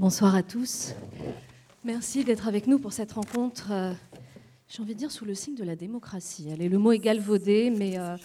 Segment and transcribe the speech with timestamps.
[0.00, 0.94] Bonsoir à tous.
[1.84, 3.92] Merci d'être avec nous pour cette rencontre, euh,
[4.66, 6.48] j'ai envie de dire, sous le signe de la démocratie.
[6.50, 8.16] Allez, le mot est galvaudé, mais euh,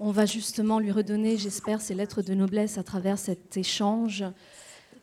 [0.00, 4.24] on va justement lui redonner, j'espère, ses lettres de noblesse à travers cet échange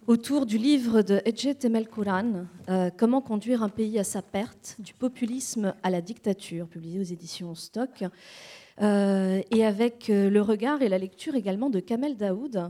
[0.06, 4.76] autour du livre de Ece Temel Kouran, euh, Comment conduire un pays à sa perte,
[4.80, 8.04] du populisme à la dictature, publié aux éditions Stock,
[8.82, 12.70] et avec le regard et la lecture également de Kamel Daoud,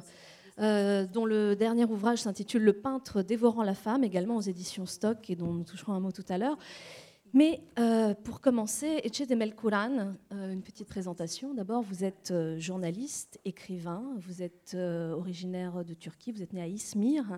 [0.59, 5.29] euh, dont le dernier ouvrage s'intitule Le peintre dévorant la femme, également aux éditions Stock,
[5.29, 6.57] et dont nous toucherons un mot tout à l'heure.
[7.33, 11.53] Mais euh, pour commencer, Etche Demel Kouran, euh, une petite présentation.
[11.53, 17.37] D'abord, vous êtes journaliste, écrivain, vous êtes originaire de Turquie, vous êtes né à Izmir.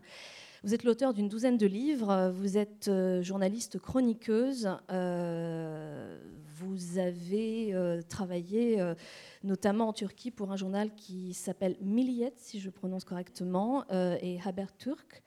[0.63, 2.89] Vous êtes l'auteur d'une douzaine de livres, vous êtes
[3.21, 4.70] journaliste chroniqueuse,
[6.59, 8.81] vous avez travaillé
[9.43, 14.39] notamment en Turquie pour un journal qui s'appelle Milliyet, si je prononce correctement, euh, et
[14.45, 15.23] Haberturk.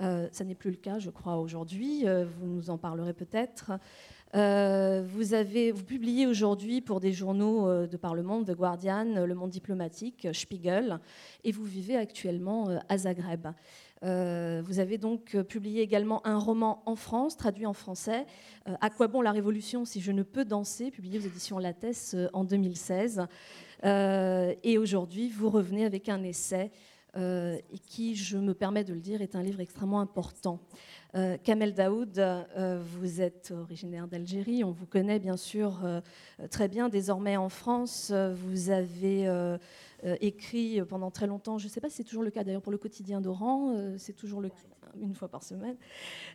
[0.00, 2.06] Euh, ça n'est plus le cas, je crois, aujourd'hui.
[2.06, 3.72] Euh, vous nous en parlerez peut-être.
[4.34, 10.28] vous publiez aujourd'hui pour des journaux de par le monde, The Guardian, Le Monde diplomatique,
[10.32, 10.98] Spiegel,
[11.44, 13.48] et vous vivez actuellement à Zagreb.
[14.04, 18.26] Euh, vous avez donc euh, publié également un roman en France, traduit en français,
[18.68, 22.14] euh, À quoi bon la révolution si je ne peux danser, publié aux éditions Lattès
[22.32, 23.26] en 2016.
[23.82, 26.70] et aujourd'hui, vous revenez avec un essai
[27.86, 30.58] qui, je me permets de le dire, est un livre extrêmement important.
[31.44, 32.20] Kamel Daoud,
[32.56, 35.80] vous êtes originaire d'Algérie, on vous connaît bien sûr
[36.50, 38.12] très bien désormais en France.
[38.12, 39.28] Vous avez
[40.04, 41.56] euh, écrit pendant très longtemps.
[41.56, 43.96] Je ne sais pas si c'est toujours le cas d'ailleurs pour le quotidien d'Oran, euh,
[43.98, 44.50] c'est toujours le
[45.00, 45.76] une fois par semaine.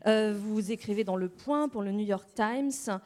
[0.08, 3.00] Euh, vous écrivez dans Le Point pour le New York Times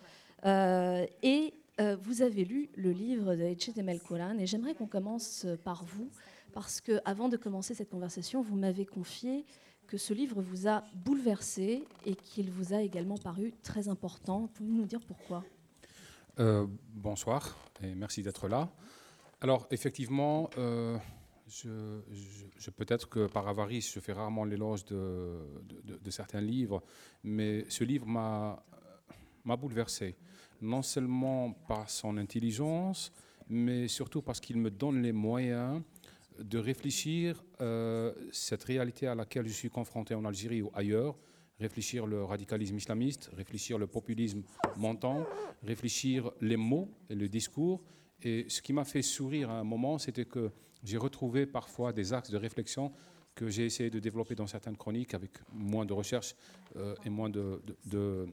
[1.21, 1.53] et
[2.01, 6.09] vous avez lu le livre de Kolan et j'aimerais qu'on commence par vous
[6.53, 9.45] parce que avant de commencer cette conversation, vous m'avez confié
[9.87, 14.47] que ce livre vous a bouleversé et qu'il vous a également paru très important.
[14.53, 15.43] Pouvez-vous nous dire pourquoi?
[16.95, 18.71] Bonsoir et merci d'être là.
[19.41, 20.97] Alors, effectivement, euh,
[22.77, 26.81] peut-être que par avarice, je fais rarement l'éloge de, certains livres,
[27.23, 28.63] mais ce livre m'a
[29.57, 30.15] bouleversé.
[30.61, 33.11] Non seulement par son intelligence,
[33.49, 35.81] mais surtout parce qu'il me donne les moyens
[36.39, 41.17] de réfléchir euh, cette réalité à laquelle je suis confronté en Algérie ou ailleurs,
[41.59, 44.43] réfléchir le radicalisme islamiste, réfléchir le populisme
[44.77, 45.25] montant,
[45.63, 47.83] réfléchir les mots et le discours,
[48.23, 50.51] et ce qui m'a fait sourire à un moment, c'était que
[50.83, 52.91] j'ai retrouvé parfois des axes de réflexion
[53.35, 56.35] que j'ai essayé de développer dans certaines chroniques avec moins de recherche
[56.75, 57.61] euh, et moins de,
[57.93, 58.25] euh,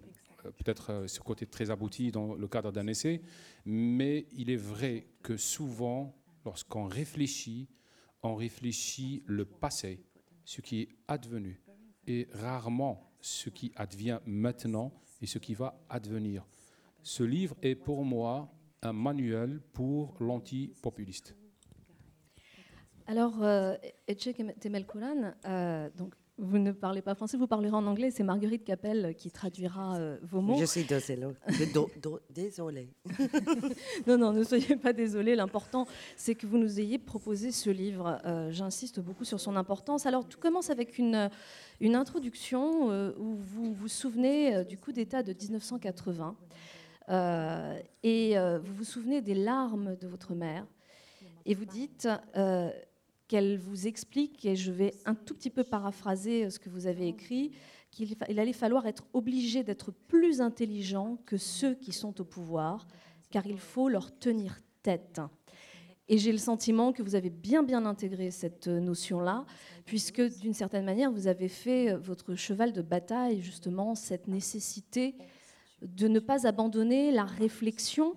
[0.42, 3.22] peut-être euh, ce côté très abouti dans le cadre d'un essai.
[3.64, 7.68] Mais il est vrai que souvent, lorsqu'on réfléchit,
[8.22, 10.04] on réfléchit le passé,
[10.44, 11.62] ce qui est advenu,
[12.06, 16.46] et rarement ce qui advient maintenant et ce qui va advenir.
[17.02, 21.36] Ce livre est pour moi un manuel pour l'anti-populiste.
[23.06, 23.74] Alors, euh,
[24.60, 24.86] Temel
[25.44, 28.10] euh, donc vous ne parlez pas français, vous parlerez en anglais.
[28.10, 30.56] C'est Marguerite Capel qui traduira euh, vos mots.
[30.58, 31.26] Je suis désolée.
[34.06, 35.36] non, non, ne soyez pas désolée.
[35.36, 35.86] L'important,
[36.16, 38.20] c'est que vous nous ayez proposé ce livre.
[38.24, 40.06] Euh, j'insiste beaucoup sur son importance.
[40.06, 41.30] Alors, tout commence avec une,
[41.80, 46.36] une introduction où vous vous souvenez du coup d'État de 1980.
[47.10, 50.66] Euh, et euh, vous vous souvenez des larmes de votre mère.
[51.46, 52.70] Et vous dites euh,
[53.30, 57.06] qu'elle vous explique, et je vais un tout petit peu paraphraser ce que vous avez
[57.06, 57.52] écrit,
[57.92, 62.88] qu'il allait falloir être obligé d'être plus intelligent que ceux qui sont au pouvoir,
[63.30, 65.20] car il faut leur tenir tête.
[66.08, 69.46] Et j'ai le sentiment que vous avez bien bien intégré cette notion-là,
[69.86, 75.14] puisque d'une certaine manière, vous avez fait votre cheval de bataille, justement, cette nécessité
[75.82, 78.16] de ne pas abandonner la réflexion,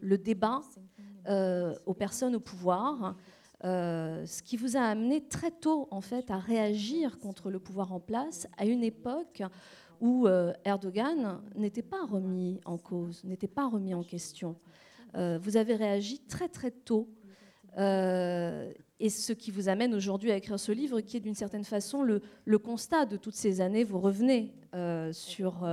[0.00, 0.62] le débat
[1.28, 3.14] euh, aux personnes au pouvoir,
[3.64, 7.92] euh, ce qui vous a amené très tôt en fait à réagir contre le pouvoir
[7.92, 9.42] en place à une époque
[10.00, 14.54] où euh, Erdogan n'était pas remis en cause, n'était pas remis en question.
[15.14, 17.08] vous avez réagi très très tôt.
[17.76, 22.02] et ce qui vous amène aujourd'hui à écrire ce livre, qui est d'une certaine façon
[22.02, 24.52] le, le, constat de toutes ces années, vous revenez
[25.12, 25.64] sur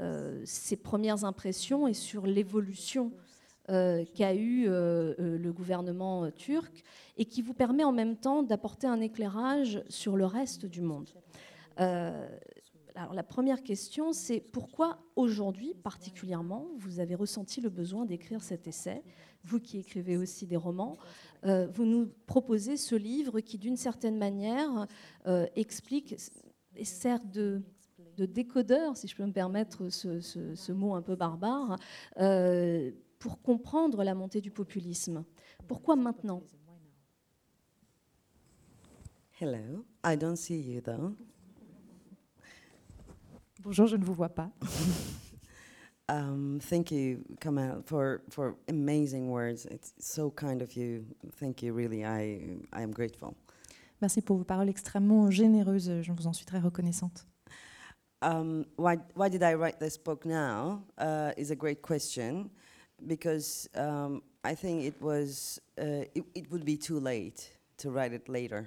[0.00, 3.29] euh, ses premières impressions et sur l'évolution euh,
[4.14, 6.82] qu'a eu euh, le gouvernement turc
[7.16, 11.10] et qui vous permet en même temps d'apporter un éclairage sur le reste du monde.
[11.76, 18.66] alors la première question, c'est pourquoi aujourd'hui particulièrement vous avez ressenti le besoin d'écrire cet
[18.66, 19.02] essai,
[19.44, 20.96] vous qui écrivez aussi des romans,
[21.44, 24.86] vous nous proposez ce livre qui d'une certaine manière
[25.54, 26.14] explique
[26.76, 27.62] et sert de,
[28.20, 31.78] de décodeur, si je peux me permettre ce, mot un peu barbare,
[32.18, 32.90] euh,
[33.20, 35.24] pour comprendre la montée du populisme.
[35.68, 36.42] Pourquoi maintenant?
[39.40, 39.84] Hello.
[40.04, 41.14] I don't see you though.
[43.62, 44.50] Bonjour, je ne vous vois pas.
[46.12, 49.64] Um, thank you, Kamal, for, for amazing words.
[49.66, 51.04] It's so kind of you.
[51.36, 52.04] Thank you, really.
[52.04, 53.36] I, I am grateful.
[54.00, 56.02] Merci pour vos paroles extrêmement généreuses.
[56.02, 57.26] Je vous en suis très reconnaissante.
[58.22, 60.82] Um, why, why did I write this book now?
[60.98, 62.50] Uh, is a great question
[63.06, 68.12] because um, I think it was uh, it, it would be too late to write
[68.12, 68.66] it later.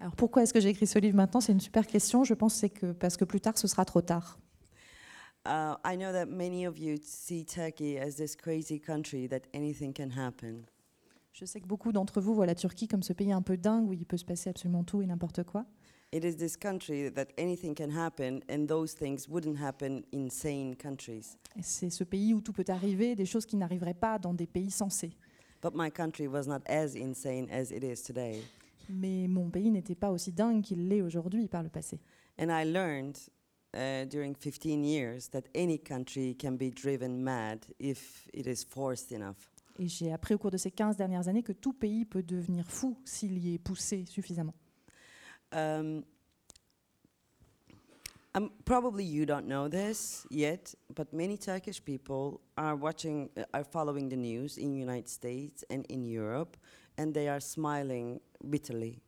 [0.00, 1.40] Alors pourquoi est-ce que j'ai écrit ce livre maintenant?
[1.40, 2.24] C'est une super question.
[2.24, 4.38] Je pense c'est que parce que plus tard ce sera trop tard.
[5.46, 9.92] Uh, I know that many of you see Turkey as this crazy country that anything
[9.92, 10.64] can happen.
[11.32, 13.88] Je sais que beaucoup d'entre vous voient la Turquie comme ce pays un peu dingue
[13.88, 15.66] où il peut se passer absolument tout et n'importe quoi.
[16.14, 20.76] It is this country that anything can happen, and those things wouldn't happen in sane
[20.76, 21.36] countries.
[21.60, 24.70] C'est ce pays où tout peut arriver, des choses qui n'arriveraient pas dans des pays
[24.70, 25.10] sensés.
[25.60, 28.44] But my country was not as insane as it is today.
[28.88, 31.98] Mais mon pays n'était pas aussi dingue qu'il l'est aujourd'hui par le passé.
[32.38, 33.18] And I learned
[33.74, 39.10] uh, during 15 years that any country can be driven mad if it is forced
[39.10, 39.50] enough.
[39.80, 42.70] Et j'ai appris au cours de ces 15 dernières années que tout pays peut devenir
[42.70, 44.54] fou s'il y est poussé suffisamment.
[45.54, 46.04] Um,
[48.34, 53.62] um, probably you don't know this yet, but many Turkish people are watching, uh, are
[53.62, 56.56] following the news in the United States and in Europe,
[56.98, 58.20] and they are smiling
[58.50, 59.00] bitterly,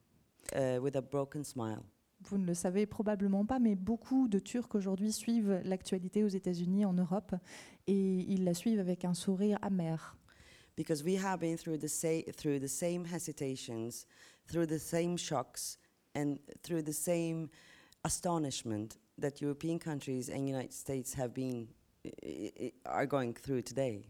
[0.54, 1.82] uh, with a broken smile.
[2.20, 6.84] Vous ne le savez probablement pas, mais beaucoup de Turcs aujourd'hui suivent l'actualité aux États-Unis,
[6.84, 7.34] en Europe,
[7.88, 10.16] et ils la suivent avec un sourire amer.
[10.76, 14.06] Because we have been through the, sa- through the same hesitations,
[14.49, 15.78] through the same shocks,
[16.16, 17.48] and through the same
[18.04, 21.68] astonishment that European countries and United States have been,
[22.86, 24.04] are going through today.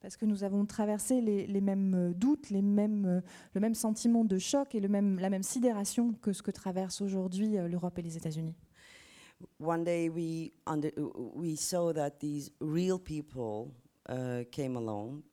[0.00, 3.20] Parce que nous avons traversé les, les mêmes euh, doutes, les mêmes, euh,
[3.54, 7.00] le même sentiment de choc et le même, la même sidération que ce que traversent
[7.00, 8.54] aujourd'hui euh, l'Europe et les États-Unis.
[9.58, 10.90] One day we, under,
[11.34, 13.72] we saw that these real people
[14.08, 15.24] uh, came along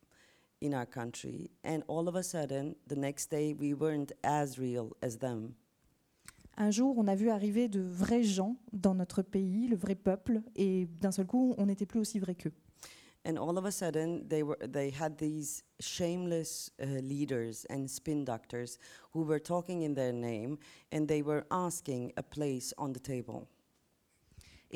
[0.60, 4.96] in our country, and all of a sudden, the next day, we weren't as real
[5.02, 5.54] as them.
[6.56, 10.42] Un jour, on a vu arriver de vrais gens dans notre pays, le vrai peuple,
[10.54, 12.52] et d'un seul coup, on n'était plus aussi vrai qu'eux.
[13.26, 18.22] And all of a sudden, they, were, they had these shameless uh, leaders and spin
[18.22, 18.78] doctors
[19.14, 20.58] who were talking in their name,
[20.92, 23.46] and they were asking a place on the table.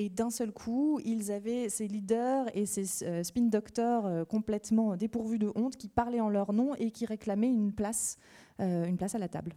[0.01, 4.97] Et d'un seul coup, ils avaient ces leaders et ces euh, spin doctors euh, complètement
[4.97, 8.17] dépourvus de honte qui parlaient en leur nom et qui réclamaient une place,
[8.61, 9.53] euh, une place à la table.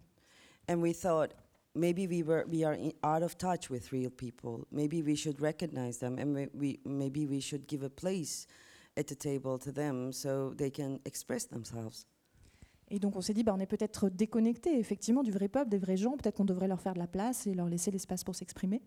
[0.68, 1.35] And we thought
[1.75, 4.68] maybe we were we are in, out of touch with real people.
[4.71, 8.47] Maybe we should recognize them, and we, we maybe we should give a place
[8.97, 12.06] at the table to them so they can express themselves.
[12.94, 15.77] Et donc on s'est dit, bah, on est peut-être déconnecté effectivement du vrai peuple, des
[15.77, 18.35] vrais gens, peut-être qu'on devrait leur faire de la place et leur laisser l'espace pour
[18.35, 18.81] s'exprimer.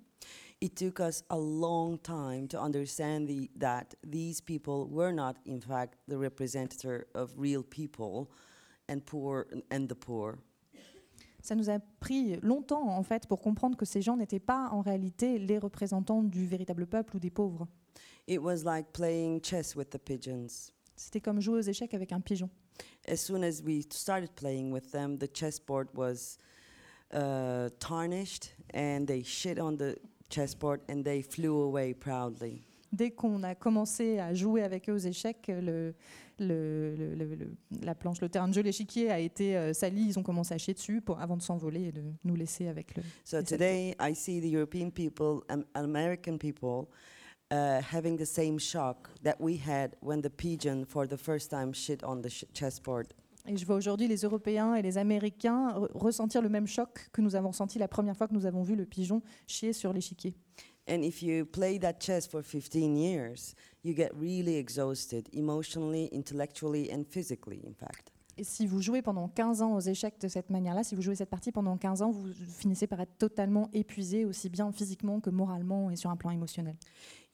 [0.60, 5.60] It took us a long time to understand the, that these people were not, in
[5.60, 8.28] fact, the representative of real people
[8.90, 10.36] and poor and the poor.
[11.44, 14.81] Ça nous a pris longtemps en fait pour comprendre que ces gens n'étaient pas en
[14.81, 17.69] réalité les représentants du véritable peuple ou des pauvres.
[18.27, 20.72] It was like playing chess with the pigeons.
[20.96, 22.48] C'était comme jouer aux échecs avec un pigeon.
[23.06, 26.39] As soon as we started playing with them, the chessboard was
[27.13, 29.98] uh, tarnished, and they shit on the
[30.31, 32.63] chessboard and they flew away proudly.
[32.91, 35.94] Dès qu'on a commencé à jouer avec eux aux échecs, le,
[36.38, 40.06] le- le- le- le- la planche, le terrain de jeu, l'échiquier a été euh, sali.
[40.08, 42.96] Ils ont commencé à chier dessus pour, avant de s'envoler et de nous laisser avec
[42.96, 43.03] le.
[43.24, 46.88] So Yes, I today, I see the European people and American people
[47.53, 51.72] uh, having the same shock that we had when the pigeon, for the first time,
[51.74, 53.06] shit on the sh- chessboard.
[53.46, 57.20] Et je vois aujourd'hui les Européens et les Américains re- ressentir le même choc que
[57.20, 60.34] nous avons senti la première fois que nous avons vu le pigeon chier sur l'échiquier.
[60.88, 66.91] And if you play that chess for 15 years, you get really exhausted emotionally, intellectually,
[66.91, 68.10] and physically, in fact.
[68.36, 71.14] Et si vous jouez pendant 15 ans aux échecs de cette manière-là, si vous jouez
[71.14, 75.31] cette partie pendant 15 ans, vous finissez par être totalement épuisé, aussi bien physiquement que
[75.31, 76.74] moralement et sur un plan émotionnel.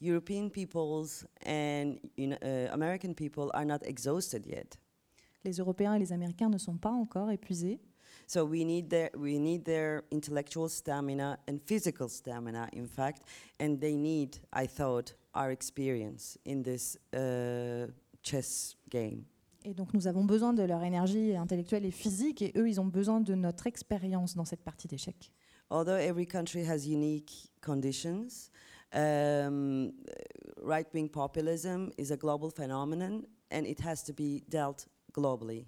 [0.03, 4.79] European peoples and you know, uh, American people are not exhausted yet.
[5.45, 7.81] Les Européens et les Américains ne sont pas encore épuisés.
[8.27, 13.23] So we need their we need their intellectual stamina and physical stamina, in fact,
[13.59, 17.87] and they need, I thought, our experience in this uh,
[18.23, 19.25] chess game.
[19.65, 22.87] Et donc nous avons besoin de leur énergie intellectuelle et physique, et eux, ils ont
[22.87, 25.31] besoin de notre expérience dans cette partie d'échecs.
[25.71, 28.51] although every country has unique conditions,
[28.93, 29.93] um,
[30.63, 35.67] right-wing populism is a global phenomenon and it has to be dealt globally.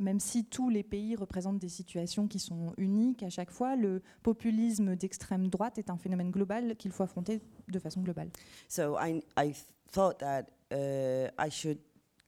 [0.00, 4.02] Même si tous les pays représentent des situations qui sont uniques à chaque fois, le
[4.22, 8.30] populisme d'extrême droite est un phénomène global qu'il faut affronter de façon globale.
[8.66, 9.54] So I, I
[9.92, 11.78] thought that uh, I should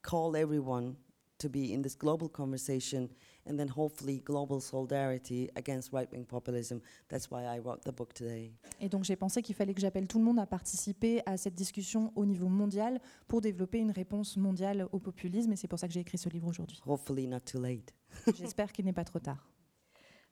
[0.02, 0.96] call everyone
[1.38, 3.08] to be in this global conversation
[3.48, 6.80] and then hopefully global solidarity against right-wing populism.
[7.08, 8.52] That's why I wrote the book today.
[8.80, 11.54] Et donc j'ai pensé qu'il fallait que j'appelle tout le monde à participer à cette
[11.54, 15.52] discussion au niveau mondial pour développer une réponse mondiale au populisme.
[15.52, 16.80] Et c'est pour ça que j'ai écrit ce livre aujourd'hui.
[16.86, 17.92] Hopefully not too late.
[18.36, 19.48] J'espère qu'il n'est pas trop tard.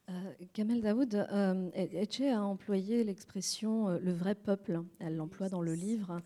[0.08, 4.82] Euh, Kamel Daoud, euh, Etche a employé l'expression euh, le vrai peuple.
[4.98, 6.20] Elle l'emploie dans le livre.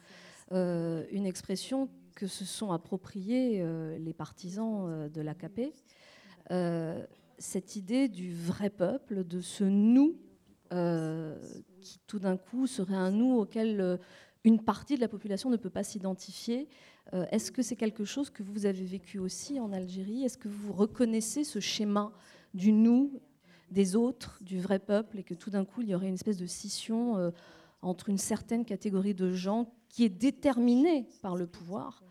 [0.53, 5.75] Euh, une expression que se sont appropriés euh, les partisans euh, de l'AKP.
[6.51, 7.05] Euh,
[7.39, 10.17] cette idée du vrai peuple, de ce nous
[10.73, 11.37] euh,
[11.81, 13.97] qui tout d'un coup serait un nous auquel euh,
[14.45, 16.69] une partie de la population ne peut pas s'identifier.
[17.31, 20.25] Est-ce que c'est quelque chose que vous avez vécu aussi en Algérie?
[20.25, 22.13] Est-ce que vous reconnaissez ce schéma
[22.55, 23.21] du nous,
[23.71, 26.39] des autres, du vrai peuple, et que tout d'un coup il y aurait une espèce
[26.39, 27.33] de scission
[27.83, 32.03] entre une certaine catégorie de gens qui est déterminée par le pouvoir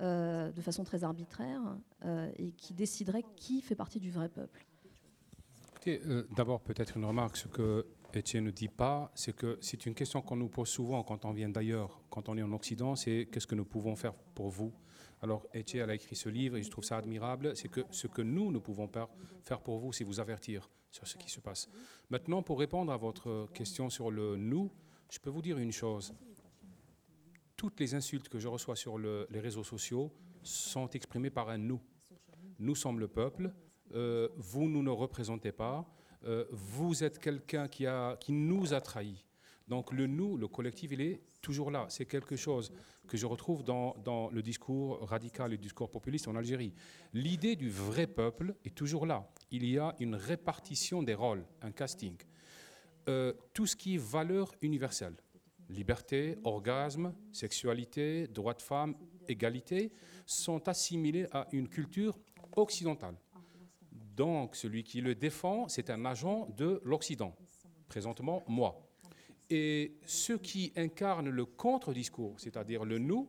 [0.00, 1.60] euh, de façon très arbitraire
[2.04, 4.66] euh, et qui déciderait qui fait partie du vrai peuple
[5.86, 7.36] euh, D'abord, peut-être une remarque.
[7.36, 7.86] Ce que
[8.16, 11.32] Etienne ne dit pas, c'est que c'est une question qu'on nous pose souvent quand on
[11.32, 14.72] vient d'ailleurs, quand on est en Occident, c'est qu'est-ce que nous pouvons faire pour vous?
[15.22, 17.56] Alors, Etienne a écrit ce livre et je trouve ça admirable.
[17.56, 19.08] C'est que ce que nous, nous pouvons faire,
[19.42, 21.68] faire pour vous, c'est vous avertir sur ce qui se passe.
[22.10, 24.70] Maintenant, pour répondre à votre question sur le nous,
[25.08, 26.14] je peux vous dire une chose.
[27.64, 31.56] Toutes les insultes que je reçois sur le- les réseaux sociaux sont exprimées par un
[31.56, 31.80] nous.
[32.58, 33.54] Nous sommes le peuple,
[33.94, 35.88] euh, vous nous ne représentez pas,
[36.26, 37.86] euh, vous êtes quelqu'un qui,
[38.20, 39.24] qui nous a trahis.
[39.66, 41.86] Donc le nous, le collectif, il est toujours là.
[41.88, 42.70] C'est quelque chose
[43.08, 46.74] que je retrouve dans, dans le discours radical et le discours populiste en Algérie.
[47.14, 49.26] L'idée du vrai peuple est toujours là.
[49.50, 52.18] Il y a une répartition des rôles, un casting.
[53.08, 55.16] Euh, tout ce qui est valeur universelle,
[55.68, 58.94] liberté, orgasme, sexualité, droits de femme,
[59.28, 59.92] égalité,
[60.26, 62.18] sont assimilés à une culture
[62.56, 63.16] occidentale.
[64.16, 67.34] Donc, celui qui le défend, c'est un agent de l'Occident,
[67.88, 68.80] présentement moi.
[69.50, 73.28] Et ceux qui incarnent le contre-discours, c'est-à-dire le nous,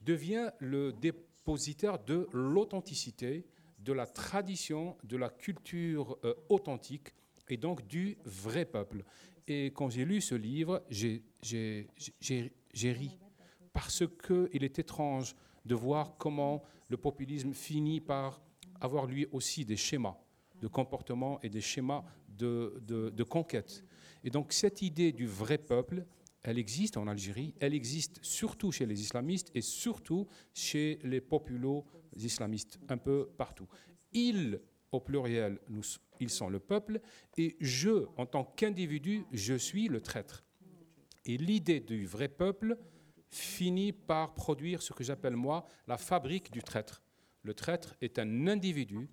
[0.00, 3.46] devient le dépositaire de l'authenticité,
[3.78, 7.08] de la tradition, de la culture euh, authentique
[7.48, 9.04] et donc du vrai peuple.
[9.48, 11.88] Et quand j'ai lu ce livre, j'ai- j'ai
[12.82, 13.18] ri
[13.72, 18.42] parce qu'il est étrange de voir comment le populisme finit par
[18.80, 20.16] avoir lui aussi des schémas
[20.60, 23.84] de comportement et des schémas de, de- conquête.
[24.24, 26.04] Et donc cette idée du vrai peuple,
[26.42, 32.78] elle existe en Algérie, elle existe surtout chez les islamistes et surtout chez les populo-islamistes,
[32.88, 33.66] un peu partout.
[34.12, 34.60] Ils,
[34.92, 35.58] au pluriel,
[36.18, 37.00] ils sont le peuple,
[37.36, 40.44] et je, en tant qu'individu, je suis le traître.
[41.24, 42.78] Et l'idée du vrai peuple
[43.28, 47.02] finit par produire ce que j'appelle moi la fabrique du traître.
[47.42, 49.08] Le traître est un individu,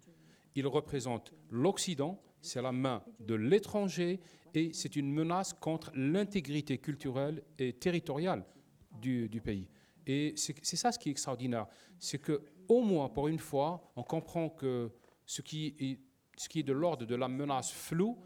[0.55, 4.19] il représente l'Occident, c'est la main de l'étranger
[4.53, 8.45] et c'est une menace contre l'intégrité culturelle et territoriale
[8.91, 9.69] du, pays.
[10.05, 11.67] Et c'est c'est ça ce qui est extraordinaire,
[11.99, 14.91] c'est que au moins pour une fois, on comprend que
[15.25, 15.99] ce qui est,
[16.37, 18.17] ce qui est de l'ordre de la menace floue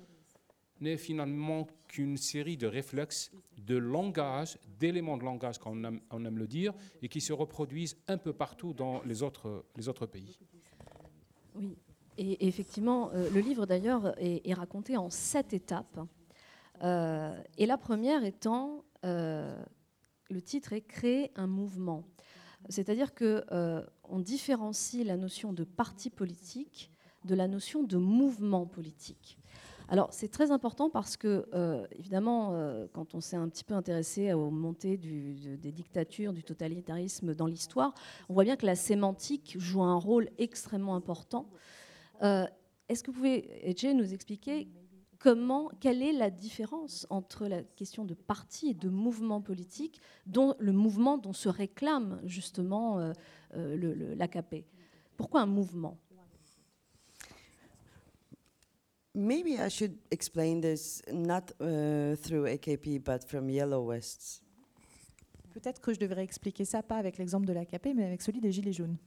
[0.82, 6.48] n'est finalement qu'une série de réflexes, de langage, d'éléments de langage, comme on aime, le
[6.48, 9.66] dire, et qui se reproduisent un peu partout dans les autres,
[10.12, 10.40] pays.
[11.56, 11.78] Oui,
[12.18, 16.00] et effectivement, euh, le livre d'ailleurs est, est raconté en sept étapes.
[16.84, 19.62] Euh, et la première étant, euh,
[20.30, 22.04] le titre est Créer un mouvement.
[22.70, 26.92] C'est-à-dire que euh, on différencie la notion de parti politique
[27.26, 29.38] de la notion de mouvement politique.
[29.88, 33.74] Alors c'est très important parce que, euh, évidemment, euh, quand on s'est un petit peu
[33.74, 37.94] intéressé aux montées des dictatures, du totalitarisme dans l'histoire,
[38.30, 41.50] on voit bien que la sémantique joue un rôle extrêmement important.
[42.24, 42.46] Euh,
[42.90, 44.70] Est-ce que vous pouvez, Etienne, nous expliquer
[45.20, 50.56] comment, quelle est la différence entre la question de parti et de mouvement politique, dont
[50.60, 53.14] le mouvement dont se réclame justement
[53.54, 54.66] l'AKP
[55.18, 56.00] Pourquoi un mouvement?
[59.14, 64.42] Maybe I should explain this not uh, through AKP but from Yellow Vests.
[65.54, 68.54] Peut-être que je devrais expliquer ça pas avec l'exemple de l'AKP, mais avec celui des
[68.54, 68.98] Gilets jaunes.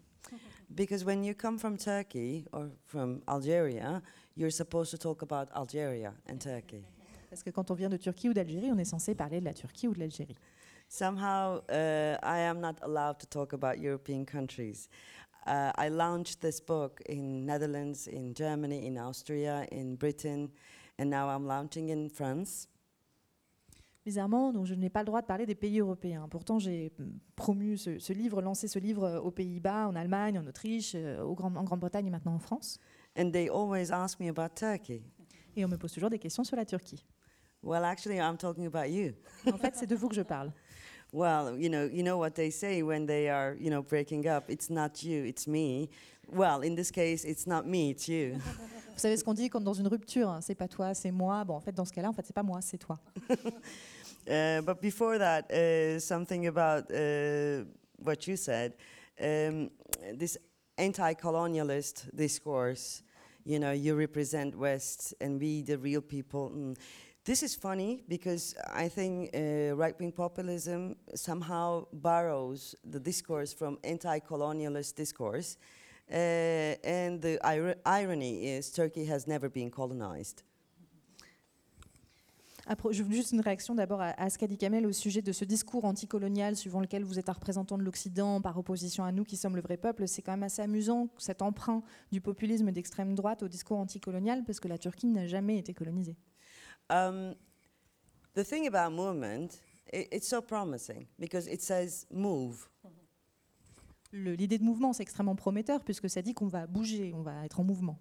[0.69, 4.03] Because when you come from Turkey or from Algeria,
[4.37, 6.85] you're supposed to talk about Algeria and Turkey.
[7.31, 9.55] Parce que quand on vient de Turquie ou d'Algérie, on est censé parler de la
[9.55, 10.37] Turquie ou de l'Algérie.
[10.89, 14.89] Somehow, uh, I am not allowed to talk about European countries.
[15.47, 20.49] Uh, I launched this book in Netherlands, in Germany, in Austria, in Britain,
[20.99, 22.67] and now I'm launching in France.
[24.07, 26.29] Bizarrement, donc je n'ai pas le droit de parler des pays européens.
[26.31, 26.93] Pourtant, j'ai
[27.37, 31.35] promu ce, ce livre, lancé ce livre aux Pays-Bas, en Allemagne, en Autriche, euh, au
[31.35, 32.79] Grand- en Grande-Bretagne et maintenant en France.
[33.19, 35.03] And they always ask me about Turkey.
[35.57, 37.07] Et on me pose toujours des questions sur la Turquie.
[37.63, 39.13] Well, actually, I'm talking about you.
[39.51, 40.53] En fait, c'est de vous que je parle.
[41.15, 44.51] Well, you know, you know what they say when they are, you know, breaking up.
[44.51, 45.89] It's not you, it's me.
[46.27, 48.41] Well, in this case, it's not me, it's you.
[48.95, 51.45] Vous savez ce qu'on dit quand dans une rupture, hein, c'est pas toi, c'est moi.
[51.45, 52.99] Bon, en fait, dans ce cas-là, en fait, c'est pas moi, c'est toi.
[54.27, 57.63] Uh, but before that, uh, something about uh,
[58.03, 58.73] what you said,
[59.21, 59.69] um,
[60.15, 60.39] this
[60.79, 63.03] anti-colonialist discourse.
[63.45, 66.51] You know, you represent West, and we, the real people.
[66.57, 66.75] Mm.
[67.25, 74.95] This is funny because I think uh, right-wing populism somehow borrows the discourse from anti-colonialist
[74.95, 75.57] discourse,
[76.11, 80.45] uh, and the ir- irony is Turkey has never been colonized.
[82.91, 85.87] Je veux juste une réaction d'abord à, à dit Kamel au sujet de ce discours
[85.87, 89.57] anticolonial suivant lequel vous êtes un représentant de l'Occident par opposition à nous qui sommes
[89.57, 90.07] le vrai peuple.
[90.09, 94.61] C'est quand même assez amusant cet emprunt du populisme d'extrême droite au discours anticolonial parce
[94.61, 96.17] que la Turquie n'a jamais été colonisée.
[96.91, 97.35] Um,
[98.35, 99.61] the thing about movement,
[99.93, 102.69] i it's so promising because it says move.
[104.13, 107.45] Le- L'idée de mouvement, c'est extrêmement prometteur puisque ça dit qu'on va bouger, on va
[107.45, 107.99] être en mouvement.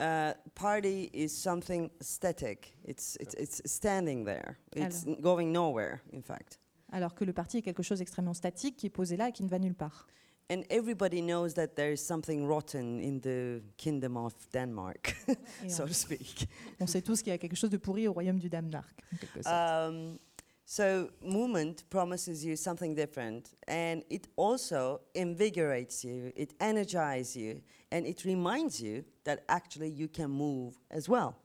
[0.00, 2.74] Uh, party is something static.
[2.86, 4.56] It's, it's, it's standing there.
[4.74, 6.58] It's going nowhere, in fact.
[6.90, 9.42] Alors que le parti est quelque chose d'extrêmement statique qui est posé là et qui
[9.44, 10.06] ne va nulle part.
[10.50, 15.14] And everybody knows that there is something rotten in the kingdom of Denmark,
[15.68, 16.48] so to speak.
[16.80, 19.00] on sait tous qu'il y a quelque chose de pourri au royaume du Danemark.
[19.12, 19.54] en quelque sorte.
[19.54, 20.18] Um,
[20.66, 27.60] so movement promises you something different, and it also invigorates you, it energizes you,
[27.92, 31.36] and it reminds you that actually you can move as well.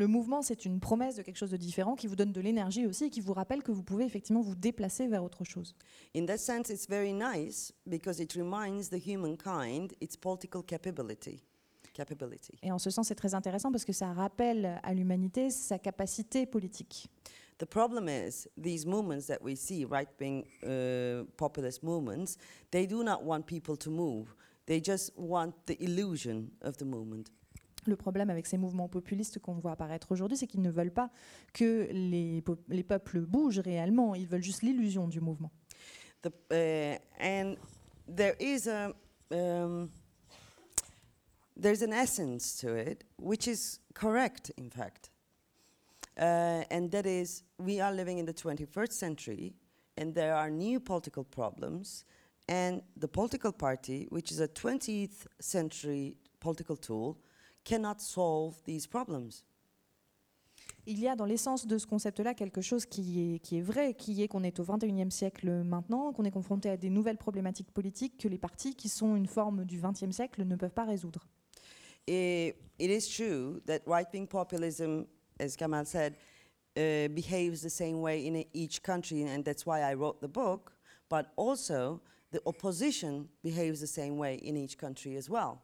[0.00, 2.86] Le mouvement, c'est une promesse de quelque chose de différent qui vous donne de l'énergie
[2.86, 5.74] aussi et qui vous rappelle que vous pouvez effectivement vous déplacer vers autre chose.
[6.16, 11.44] In that sense, it's very nice because it reminds the humankind its political capability.
[11.92, 12.54] Capability.
[12.62, 16.46] Et en ce sens, c'est très intéressant parce que ça rappelle à l'humanité sa capacité
[16.46, 17.06] politique.
[17.58, 22.38] The problem is these movements that we see, right-wing uh, populist movements,
[22.70, 24.34] they do not want people to move.
[24.64, 27.30] They just want the illusion of the movement.
[27.86, 31.10] Le problème avec ces mouvements populistes qu'on voit apparaître aujourd'hui, c'est qu'ils ne veulent pas
[31.52, 32.42] que les,
[32.82, 35.50] peuples bougent réellement, ils veulent juste l'illusion du mouvement.
[36.22, 37.56] The, uh, and
[38.06, 38.92] there is a
[39.30, 39.88] um,
[41.56, 45.10] there's an essence to it, which is correct, in fact,
[46.18, 49.54] uh, and that is we are living in the 21st century,
[49.96, 52.04] and there are new political problems,
[52.48, 57.18] and the political party, which is a 20th century political tool,
[57.64, 59.44] cannot solve these problems.
[60.86, 63.94] Il y a dans l'essence de ce concept-là quelque chose qui est, qui est vrai,
[63.94, 67.70] qui est qu'on est au XXIe siècle maintenant, qu'on est confronté à des nouvelles problématiques
[67.70, 71.26] politiques que les partis qui sont une forme du XXe siècle ne peuvent pas résoudre.
[72.08, 75.04] I- it is true that right-wing populism,
[75.38, 76.14] as Kamal said,
[76.76, 80.72] uh, behaves the same way in each country, and that's why I wrote the book.
[81.10, 82.00] But also,
[82.32, 85.58] the opposition behaves the same way in each country as well.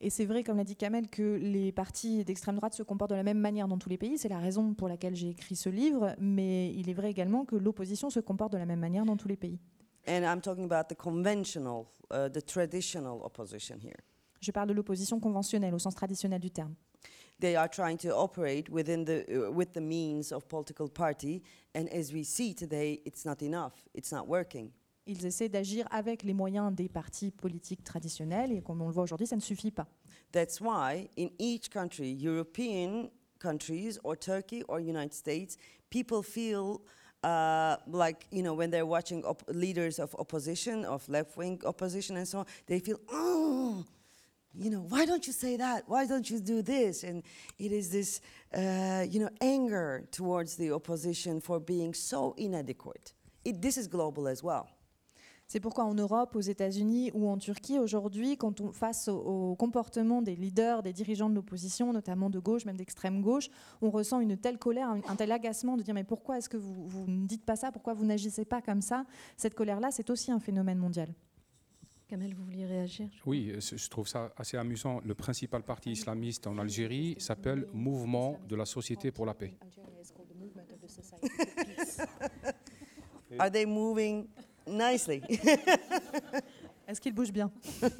[0.00, 3.16] Et c'est vrai, comme l'a dit Kamel, que les partis d'extrême droite se comportent de
[3.16, 4.18] la même manière dans tous les pays.
[4.18, 6.14] C'est la raison pour laquelle j'ai écrit ce livre.
[6.18, 9.28] Mais il est vrai également que l'opposition se comporte de la même manière dans tous
[9.28, 9.58] les pays.
[10.08, 13.96] And I'm talking about the conventional, uh, the traditional opposition here.
[14.40, 16.74] Je parle de l'opposition conventionnelle au sens traditionnel du terme.
[17.40, 21.42] They are trying to operate within the, uh, with the means of political party,
[21.74, 23.72] and as we see today, it's not enough.
[23.94, 24.70] It's not working.
[25.06, 29.04] Ils essaient d'agir avec les moyens des partis politiques traditionnels et comme on le voit
[29.04, 29.86] aujourd'hui, ça ne suffit pas.
[30.32, 35.56] That's why in each country, European countries or Turkey or United States,
[35.90, 36.80] people feel
[37.22, 42.40] uh, like, you know, when they're watching leaders of opposition, of left-wing opposition and so
[42.40, 43.84] on, they feel, oh,
[44.52, 45.84] you know, why don't you say that?
[45.86, 47.04] Why don't you do this?
[47.04, 47.22] And
[47.58, 48.20] it is this,
[48.54, 53.12] uh, you know, anger towards the opposition for being so inadequate.
[53.44, 54.68] It, this is global as well.
[55.48, 59.54] C'est pourquoi en Europe, aux États-Unis ou en Turquie, aujourd'hui, quand on face au, au
[59.54, 63.48] comportement des leaders, des dirigeants de l'opposition, notamment de gauche, même d'extrême gauche,
[63.80, 66.56] on ressent une telle colère, un, un tel agacement de dire mais pourquoi est-ce que
[66.56, 67.70] vous, vous ne dites pas ça?
[67.70, 69.06] Pourquoi vous n'agissez pas comme ça?
[69.36, 71.14] Cette colère-là, c'est aussi un phénomène mondial.
[72.08, 73.08] Kamel, vous vouliez réagir?
[73.24, 75.00] Oui, je je trouve ça assez amusant.
[75.04, 79.56] Le principal parti islamiste en Algérie s'appelle Mouvement de la Société pour la Paix.
[83.38, 84.28] Are they moving
[84.66, 85.22] nicely?
[86.88, 87.50] Est-ce qu'il bouge bien?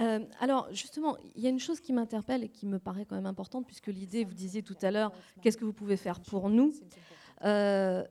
[0.00, 3.16] Euh, alors justement, il y a une chose qui m'interpelle et qui me paraît quand
[3.16, 6.48] même importante, puisque l'idée, vous disiez tout à l'heure, qu'est-ce que vous pouvez faire pour
[6.48, 6.72] nous?
[7.44, 8.02] Euh,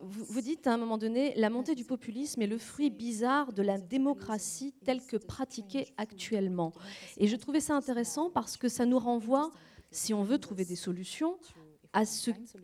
[0.00, 3.62] vous dites à un moment donné, la montée du populisme est le fruit bizarre de
[3.62, 6.72] la démocratie telle que pratiquée actuellement.
[7.18, 9.52] Et je trouvais ça intéressant parce que ça nous renvoie,
[9.90, 11.36] si on veut trouver des solutions,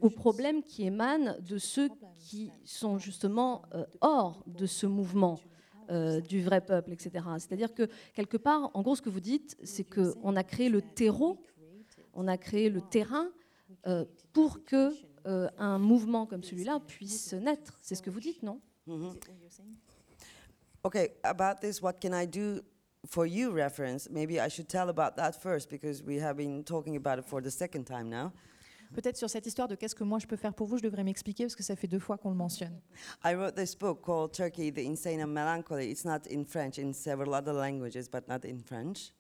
[0.01, 1.89] aux problèmes qui émanent de ceux
[2.19, 5.41] qui sont justement euh, hors de ce mouvement
[5.91, 7.25] euh, du vrai peuple, etc.
[7.39, 10.83] C'est-à-dire que quelque part, en gros, ce que vous dites, c'est qu'on a créé le
[10.83, 11.43] terreau,
[12.15, 13.29] on a créé le terrain
[13.87, 14.93] euh, pour que
[15.59, 17.79] un mouvement comme celui-là puisse naître.
[17.83, 18.59] C'est ce que vous dites, non?
[18.87, 19.13] Mhm.
[20.83, 22.63] Okay, about this, what can I do
[23.07, 24.09] for you reference?
[24.09, 27.43] Maybe I should tell about that first because we have been talking about it for
[27.43, 28.33] the second time now.
[28.93, 31.05] Peut-être sur cette histoire de qu'est-ce que moi je peux faire pour vous, je devrais
[31.05, 32.81] m'expliquer parce que ça fait deux fois qu'on le mentionne.
[33.25, 35.91] I wrote this book called Turkey, The Insane and Melancholy.
[35.91, 39.13] It's not in French, in several other languages, but not in French.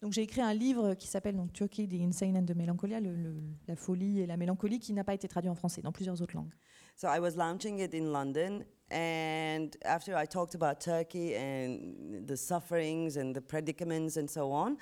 [0.00, 3.14] Donc j'ai écrit un livre qui s'appelle donc Turkey, the Insane and the Melancholia, le-
[3.14, 3.36] le-
[3.68, 6.34] la folie et la mélancolie, qui n'a pas été traduit en français, dans plusieurs autres
[6.34, 6.52] langues.
[6.96, 12.34] So I was launching it in London, and after I talked about Turkey and the
[12.36, 14.76] sufferings and the predicaments and so on,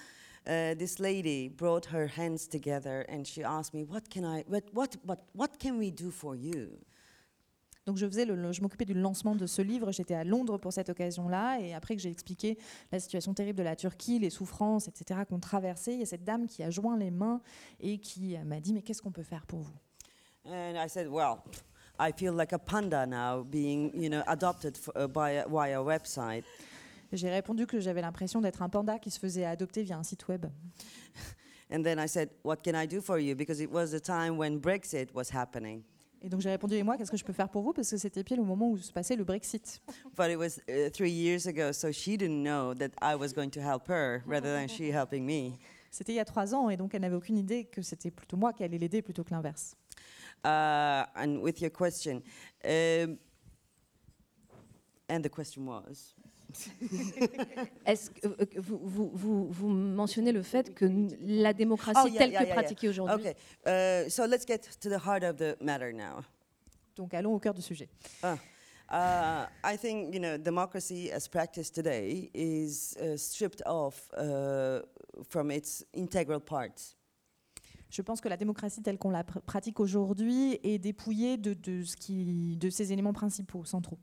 [0.47, 4.45] uh, this lady brought her hands together and she asked me, "What can I?
[4.49, 6.79] What what what what can we do for you?"
[7.87, 9.91] Donc je faisais le, je m'occupais du lancement de ce livre.
[9.91, 12.59] J'étais à Londres pour cette occasion-là, et après que j'ai expliqué
[12.93, 15.21] la situation terrible de la Turquie, les souffrances, etc.
[15.29, 17.41] qu'on traversait, il y a cette dame qui a joint les mains
[17.81, 19.79] et qui euh, m'a dit mais qu'est-ce qu'on peut faire pour vous?
[20.47, 21.39] And I said, "Well."
[22.01, 25.81] I feel like a panda now, being you know adopted f- uh, by a, via
[25.81, 26.45] a website.
[27.13, 30.27] J'ai répondu que j'avais l'impression d'être un panda qui se faisait adopter via un site
[30.29, 30.47] web.
[31.73, 34.37] And then I said, "What can I do for you?" Because it was the time
[34.37, 35.83] when Brexit was happening.
[36.23, 37.73] Et donc j'ai répondu et moi qu'est-ce que je peux faire pour vous?
[37.73, 39.81] Parce que c'était pile au moment où se passait le Brexit.
[40.17, 43.51] But it was uh, three years ago, so she didn't know that I was going
[43.51, 45.59] to help her rather than she helping me.
[45.91, 48.37] C'était il y a trois ans et donc elle n'avait aucune idée que c'était plutôt
[48.37, 49.75] moi qui allais l'aider plutôt que l'inverse.
[50.45, 52.23] Uh, and with your question,
[52.65, 53.19] um,
[55.09, 56.15] and the question was,
[57.87, 60.87] Est-ce que euh, vous, vous, vous, vous mentionnez le fait que
[61.21, 62.55] la démocratie Oh, yeah, telle yeah, que yeah, yeah.
[62.55, 63.37] pratiquée aujourd'hui okay.
[63.67, 66.23] Uh, so let's get to the heart of the matter now.
[66.97, 67.89] Donc allons au cœur du sujet.
[68.93, 74.81] Uh, I think you know democracy as practiced today is uh, stripped off uh,
[75.29, 76.97] from its integral parts.
[77.89, 81.83] Je pense que la démocratie telle qu'on la pr- pratique aujourd'hui est dépouillée de, de,
[81.83, 83.99] ce qui, de ses éléments principaux, centraux.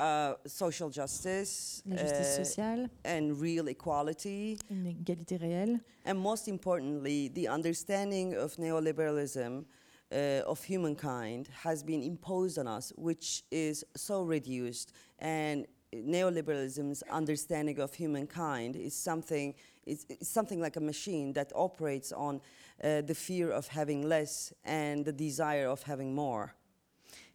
[0.00, 6.48] Uh, social justice La justice uh, sociale, and real equality, une égalité réelle, and most
[6.48, 9.64] importantly, the understanding of neoliberalism
[10.10, 14.92] uh, of humankind has been imposed on us, which is so reduced.
[15.20, 19.54] And neoliberalism's understanding of humankind is something
[19.86, 22.40] it's, it's something like a machine that operates on
[22.82, 26.54] uh, the fear of having less and the desire of having more.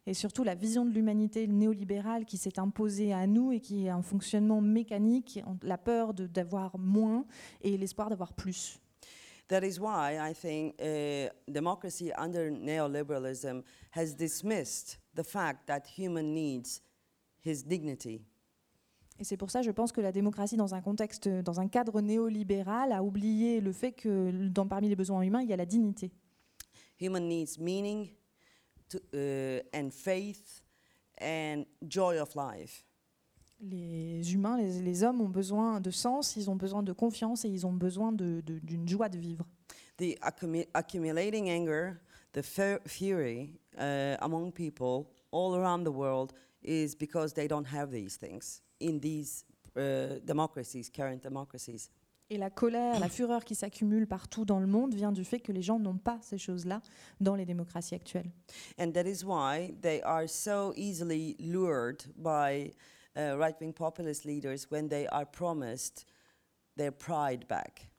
[0.06, 3.90] Et surtout la vision de l'humanité néolibérale qui s'est imposée à nous et qui est
[3.90, 7.26] un fonctionnement mécanique, la peur d'avoir moins
[7.60, 8.80] et l'espoir d'avoir plus.
[9.48, 16.32] That is why I think uh, democracy under neoliberalism has dismissed the fact that human
[16.32, 16.80] needs
[17.44, 18.22] his dignity.
[19.18, 22.00] Et c'est pour ça, je pense que la démocratie, dans un contexte, dans un cadre
[22.00, 25.66] néolibéral, a oublié le fait que dans, parmi les besoins humains, il y a la
[25.66, 26.10] dignité.
[27.00, 28.08] Human needs meaning
[28.90, 30.62] to, uh, and faith
[31.18, 32.84] and joy of life.
[33.62, 37.48] Les humains, les, les hommes ont besoin de sens, ils ont besoin de confiance et
[37.50, 39.44] ils ont besoin de- de- d'une joie de vivre.
[39.98, 40.16] The
[40.72, 42.00] accumulating anger,
[42.32, 42.42] the
[42.86, 48.62] fury uh, among people all around the world is because they don't have these things
[48.80, 49.44] in these
[49.76, 51.90] uh, democracies, current democracies.
[52.32, 55.50] Et la colère, la fureur qui s'accumule partout dans le monde vient du fait que
[55.50, 56.80] les gens n'ont pas ces choses-là
[57.20, 58.30] dans les démocraties actuelles.
[58.78, 62.72] And that is why they are so easily lured by
[63.16, 66.06] uh, right wing populist leaders when they are promised
[66.76, 67.90] their pride back.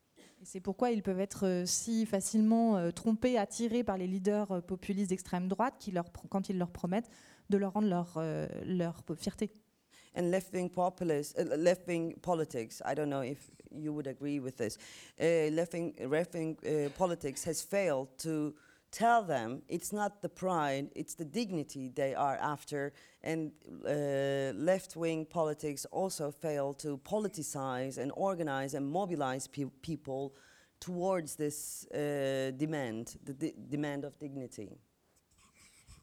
[0.44, 4.60] C'est pourquoi ils peuvent être euh, si facilement euh, trompés, attirés par les leaders euh,
[4.60, 7.10] populistes d'extrême droite qui leur, quand ils leur promettent
[7.50, 8.18] de leur rendre leur,
[8.64, 9.52] leur fierté.
[10.14, 14.40] And left wing populist, uh, left wing politics, I don't know if you would agree
[14.40, 14.76] with this,
[15.20, 18.54] uh, left wing left wing uh, politics has failed to
[18.90, 22.92] tell them it's not the pride, it's the dignity they are after.
[23.22, 23.52] And
[23.86, 30.34] uh, left wing politics also fail to politicize and organize and mobilize pe- people
[30.78, 34.78] towards this uh, demand, the demand of dignity.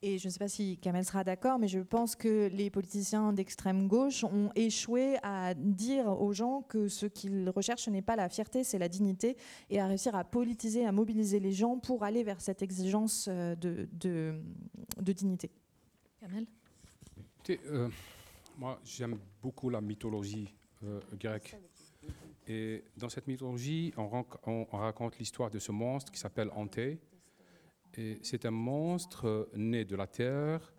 [0.02, 3.34] Et je ne sais pas si Kamel sera d'accord, mais je pense que les politiciens
[3.34, 8.16] d'extrême gauche ont échoué à dire aux gens que ce qu'ils recherchent ce n'est pas
[8.16, 9.36] la fierté, c'est la dignité,
[9.70, 13.56] et à réussir à politiser, à mobiliser les gens pour aller vers cette exigence euh,
[13.56, 14.42] de, de,
[15.02, 15.52] de dignité.
[16.22, 16.46] Kamel?
[17.36, 17.90] Écoutez, euh,
[18.58, 20.54] moi, j'aime beaucoup la mythologie
[20.86, 21.58] euh, grecque.
[22.48, 27.00] Et dans cette mythologie, on- on raconte l'histoire de ce monstre qui s'appelle Anté.
[27.94, 30.74] C'est un monstre euh, né de la terre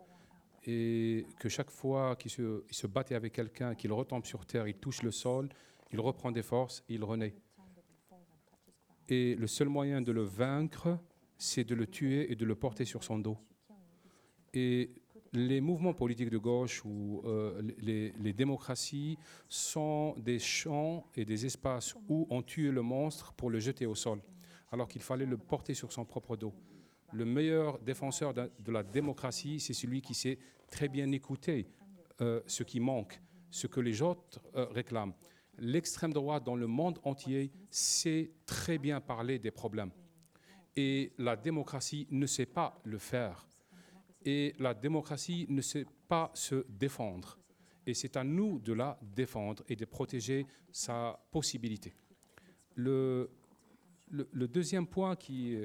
[0.66, 4.68] et que chaque fois qu'il se, il se battait avec quelqu'un, qu'il retombe sur terre,
[4.68, 5.49] il touche le sol,
[5.92, 7.35] il reprend des forces, il renaît.
[9.09, 10.99] Et le seul moyen de le vaincre,
[11.37, 13.38] c'est de le tuer et de le porter sur son dos.
[14.53, 14.90] Et
[15.33, 19.16] les mouvements politiques de gauche ou euh, les, les démocraties
[19.49, 23.94] sont des champs et des espaces où on tue le monstre pour le jeter au
[23.94, 24.20] sol,
[24.70, 26.55] alors qu'il fallait le porter sur son propre dos.
[27.12, 30.38] Le meilleur défenseur de, la démocratie, c'est celui qui sait
[30.70, 31.66] très bien écouter
[32.20, 33.20] euh, ce qui manque,
[33.51, 35.14] ce que les autres euh, réclament.
[35.59, 39.90] L'extrême droite dans le monde entier sait très bien parler des problèmes.
[40.77, 43.46] Et la démocratie ne sait pas le faire
[44.25, 47.38] et la démocratie ne sait pas se défendre.
[47.87, 51.94] Et c'est à nous de la défendre et de protéger sa possibilité.
[52.75, 53.31] Le,
[54.33, 55.57] deuxième point qui,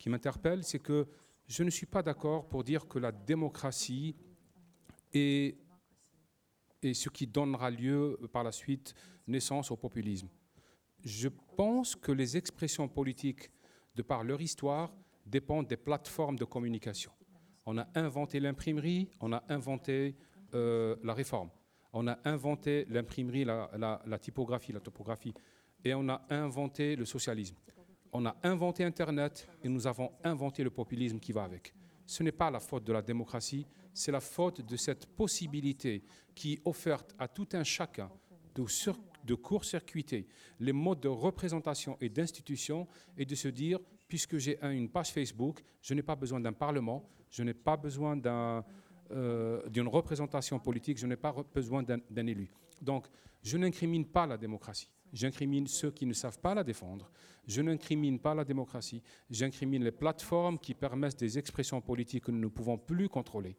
[0.00, 1.06] qui m'interpelle, c'est que
[1.46, 4.16] je ne suis pas d'accord pour dire que la démocratie
[5.12, 5.56] est,
[6.82, 8.94] ce qui donnera lieu par la suite
[9.26, 10.28] naissance au populisme.
[11.04, 13.50] Je pense que les expressions politiques,
[13.94, 14.92] de par leur histoire,
[15.26, 17.12] dépendent des plateformes de communication.
[17.66, 20.16] On a inventé l'imprimerie, on a inventé
[20.54, 21.50] euh, la réforme,
[21.92, 23.70] on a inventé l'imprimerie, la-
[24.06, 25.34] la typographie, la topographie,
[25.84, 27.56] et on a inventé le socialisme.
[28.12, 31.72] On a inventé Internet et nous avons inventé le populisme qui va avec.
[32.06, 36.02] Ce n'est pas la faute de la démocratie, c'est la faute de cette possibilité
[36.34, 38.10] qui est offerte à tout un chacun
[38.54, 40.26] de, court-circuiter
[40.58, 45.12] les modes de représentation et d'institution et de se dire, puisque j'ai un- une page
[45.12, 48.20] Facebook, je n'ai pas besoin d'un parlement, je n'ai pas besoin
[49.12, 52.50] euh, d'une représentation politique, je n'ai pas besoin d'un élu.
[52.80, 53.06] Donc,
[53.42, 54.88] je n'incrimine pas la démocratie.
[55.12, 57.10] J'incrimine ceux qui ne savent pas la défendre.
[57.46, 59.02] Je n'incrimine pas la démocratie.
[59.28, 63.56] J'incrimine les plateformes qui permettent des expressions politiques que nous ne pouvons plus contrôler.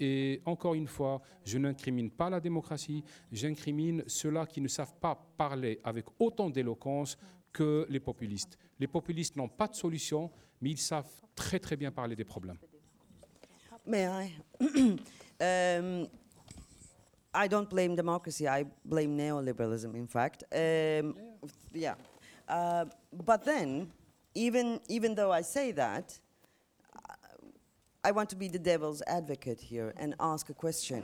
[0.00, 5.14] Et encore une fois, je n'incrimine pas la démocratie, j'incrimine ceux-là qui ne savent pas
[5.36, 7.18] parler avec autant d'éloquence
[7.52, 8.58] que les populistes.
[8.80, 12.58] Les populistes n'ont pas de solution, mais ils savent très très bien parler des problèmes.
[13.86, 14.98] May I?
[17.34, 18.46] I don't blame democracy.
[18.46, 19.94] I blame neoliberalism.
[19.94, 21.14] In fact, um,
[21.72, 21.94] yeah.
[22.48, 22.84] Uh,
[23.24, 23.90] but then,
[24.34, 26.18] even even though I say that,
[28.04, 31.02] I want to be the devil's advocate here and ask a question.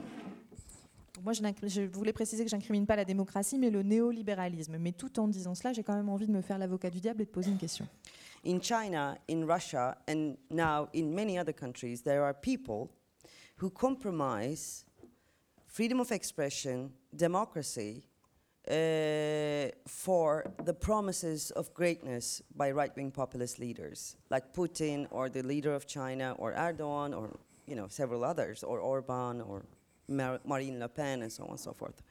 [1.25, 4.79] Moi, je, je voulais préciser que j'incrimine pas la démocratie, mais le néolibéralisme.
[4.79, 7.23] Mais tout en disant cela, j'ai quand même envie de me faire l'avocat du diable
[7.23, 7.87] et de poser une question.
[8.47, 12.89] In China, in Russia, and now in many other countries, there are people
[13.61, 14.85] who compromise
[15.79, 18.03] freedom of expression, democracy,
[18.67, 25.73] uh, for the promises of greatness by right-wing populist leaders like Putin or the leader
[25.73, 27.39] of China or Erdogan or
[27.69, 29.65] you know several others or Orban or
[30.09, 32.03] Mar- Marine Le Pen and so on and so forth.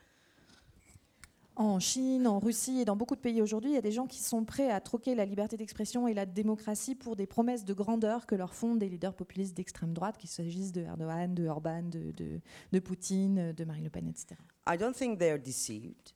[1.60, 4.06] En Chine, en Russie et dans beaucoup de pays aujourd'hui, il y a des gens
[4.06, 7.74] qui sont prêts à troquer la liberté d'expression et la démocratie pour des promesses de
[7.74, 11.82] grandeur que leur font des leaders populistes d'extrême droite, qu'il s'agisse de Erdogan, de Orban,
[11.82, 12.42] de, de,
[12.72, 14.36] de Poutine, de Marine Le Pen, etc.
[14.72, 16.14] I don't think they're deceived.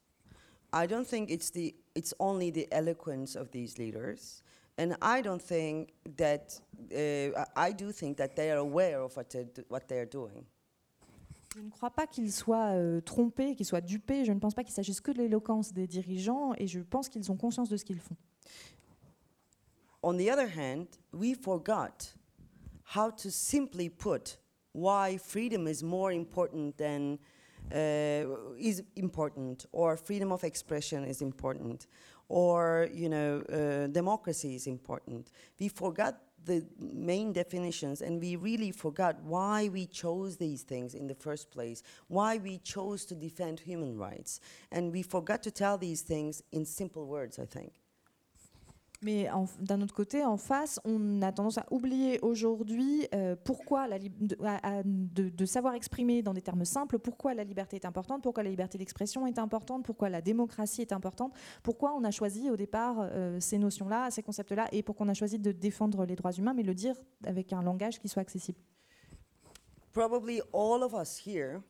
[0.73, 4.43] I don't think it's the it's only the eloquence of these leaders,
[4.77, 6.61] and I don't think that
[6.93, 9.35] uh, I do think that they are aware of what
[9.69, 10.45] what they're doing.
[11.55, 14.23] Je ne crois pas qu'ils soient euh, trompés, qu'ils soient dupés.
[14.25, 17.31] Je ne pense pas qu'il s'agisse que de l'éloquence des dirigeants et je pense qu'ils
[17.31, 18.15] ont conscience de ce qu'ils font.
[20.03, 22.15] On the other hand, we forgot
[22.95, 24.39] how to simply put
[24.73, 27.17] why freedom is more important than
[27.71, 28.25] uh,
[28.57, 31.87] is important, or freedom of expression is important,
[32.29, 35.31] or you know, uh, democracy is important.
[35.59, 41.07] We forgot the main definitions, and we really forgot why we chose these things in
[41.07, 44.39] the first place, why we chose to defend human rights,
[44.71, 47.39] and we forgot to tell these things in simple words.
[47.39, 47.80] I think.
[49.03, 49.27] Mais
[49.59, 55.45] d'un autre côté, en face, on a tendance à oublier aujourd'hui euh, pourquoi la de,
[55.45, 59.25] savoir exprimer dans des termes simples pourquoi la liberté est importante, pourquoi la liberté d'expression
[59.25, 61.33] est importante, pourquoi la démocratie est importante,
[61.63, 65.15] pourquoi on a choisi au départ euh, ces notions-là, ces concepts-là, et pourquoi on a
[65.15, 68.59] choisi de défendre les droits humains, mais le dire avec un langage qui soit accessible.
[69.93, 71.61] Probably all of us here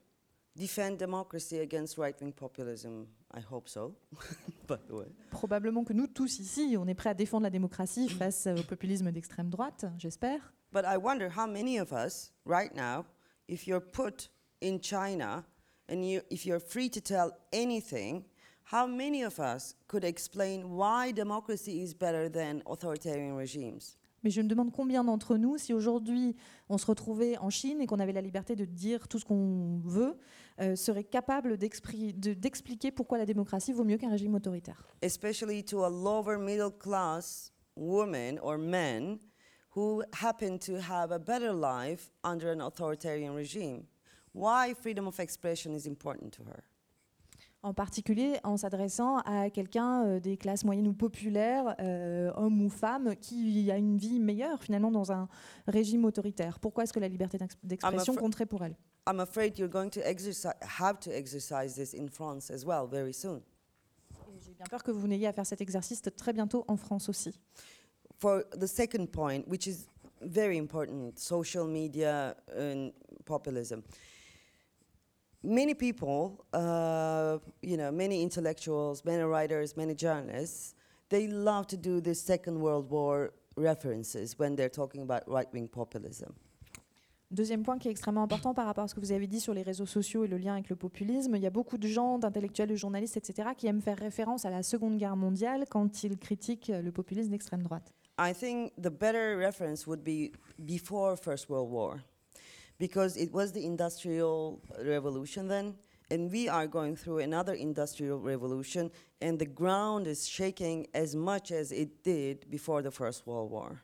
[0.56, 3.08] defend democracy against right-wing populism.
[3.34, 3.96] I hope so,
[4.68, 5.08] by the way.
[5.32, 9.12] Probablement que nous tous ici, on est prêts à défendre la démocratie face au populisme
[9.12, 10.54] d'extrême droite, j'espère.
[10.72, 13.06] But I wonder how many of us, right now,
[13.48, 14.30] if you're put
[14.62, 15.44] in China
[15.90, 18.24] and you, if you're free to tell anything,
[18.72, 23.98] how many of us could explain why democracy is better than authoritarian regimes?
[24.24, 26.36] Mais je me demande combien d'entre nous, si aujourd'hui
[26.70, 29.82] on se retrouvait en Chine et qu'on avait la liberté de dire tout ce qu'on
[29.84, 30.18] veut,
[30.60, 34.86] euh, seraient capables d'expliquer pourquoi la démocratie vaut mieux qu'un régime autoritaire?
[35.02, 39.18] Especially to a lower middle class woman or men
[39.76, 43.86] who happen to have a better life under an authoritarian regime.
[44.34, 46.71] Why freedom of expression is important to her?
[47.64, 52.70] En particulier en s'adressant à quelqu'un euh, des classes moyennes ou populaires, euh, homme ou
[52.70, 55.28] femme, qui a une vie meilleure finalement dans un
[55.68, 56.60] régime autoritaire.
[56.60, 58.76] Pourquoi est-ce que la liberté d'expression compterait pour elle?
[59.08, 63.14] I'm afraid you're going to exercise, have to exercise this in France as well very
[63.14, 63.42] soon.
[64.44, 67.34] J'ai bien peur que vous n'ayez à faire cet exercice très bientôt en France aussi.
[68.20, 69.88] For the second point, which is
[70.22, 72.92] very important, social media and
[73.26, 73.82] populism.
[75.44, 80.76] Many people, uh, you know, many intellectuals, many writers, many journalists,
[81.10, 86.34] they love to do the Second World War references when they're talking about right-wing populism.
[87.32, 89.54] Deuxième point qui est extrêmement important par rapport à ce que vous avez dit sur
[89.54, 92.20] les réseaux sociaux et le lien avec le populisme, il y a beaucoup de gens,
[92.20, 96.18] d'intellectuels, de journalistes, etc., qui aiment faire référence à la Seconde Guerre mondiale quand ils
[96.18, 97.94] critiquent le populisme d'extrême droite.
[98.20, 102.02] I think the better reference would be before First World War.
[102.82, 105.76] Because it was the industrial revolution then,
[106.10, 108.90] and we are going through another industrial revolution,
[109.22, 113.78] and the ground is shaking as much as it did before the First World War.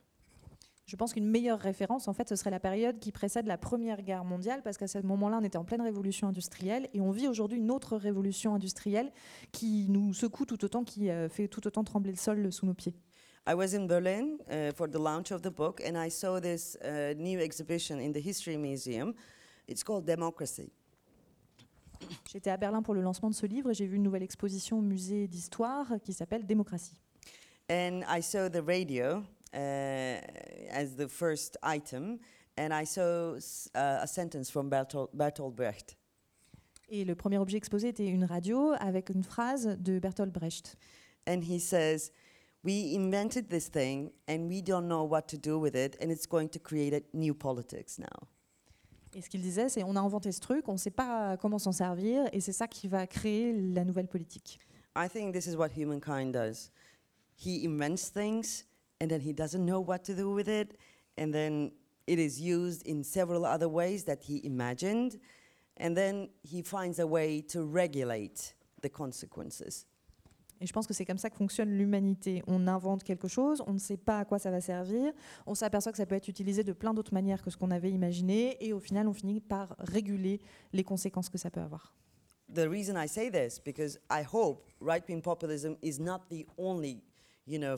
[0.84, 4.02] Je pense qu'une meilleure référence, en fait, ce serait la période qui précède la Première
[4.02, 7.28] Guerre mondiale, parce qu'à ce moment-là, on était en pleine révolution industrielle, et on vit
[7.28, 9.12] aujourd'hui une autre révolution industrielle
[9.52, 12.74] qui nous secoue tout autant, qui euh, fait tout autant trembler le sol sous nos
[12.74, 12.96] pieds.
[13.48, 16.76] I was in Berlin uh, for the launch of the book, and I saw this
[16.76, 19.14] uh, new exhibition in the History Museum.
[19.66, 20.70] It's called Democracy.
[22.30, 24.80] J'étais à Berlin pour le lancement de ce livre et j'ai vu une nouvelle exposition
[24.80, 27.00] au musée d'histoire qui s'appelle Démocratie.
[27.70, 30.20] And I saw the radio uh,
[30.70, 32.18] as the first item,
[32.58, 33.38] and I saw
[33.74, 35.96] a sentence from Bertolt, Bertolt Brecht.
[36.90, 40.76] Et le premier objet exposé était une radio avec une phrase de Bertolt Brecht.
[41.26, 42.12] And he says,
[42.62, 46.26] we invented this thing and we don't know what to do with it and it's
[46.26, 48.28] going to create a new politics now.
[49.14, 51.58] Et ce qu'il disait, c'est on a inventé ce truc, on ne sait pas comment
[51.58, 54.58] s'en servir et c'est ça qui va créer la nouvelle politique.
[54.96, 56.70] I think this is what humankind does.
[57.36, 58.64] He invents things
[59.00, 60.76] and then he doesn't know what to do with it
[61.16, 61.70] and then
[62.06, 65.18] it is used in several other ways that he imagined
[65.78, 69.86] and then he finds a way to regulate the consequences.
[70.60, 72.42] Et je pense que c'est comme ça que fonctionne l'humanité.
[72.46, 75.12] On invente quelque chose, on ne sait pas à quoi ça va servir,
[75.46, 77.90] on s'aperçoit que ça peut être utilisé de plein d'autres manières que ce qu'on avait
[77.90, 80.40] imaginé, et au final, on finit par réguler
[80.72, 81.94] les conséquences que ça peut avoir.
[82.54, 87.02] The reason I say this, because I hope right-wing populism is not the only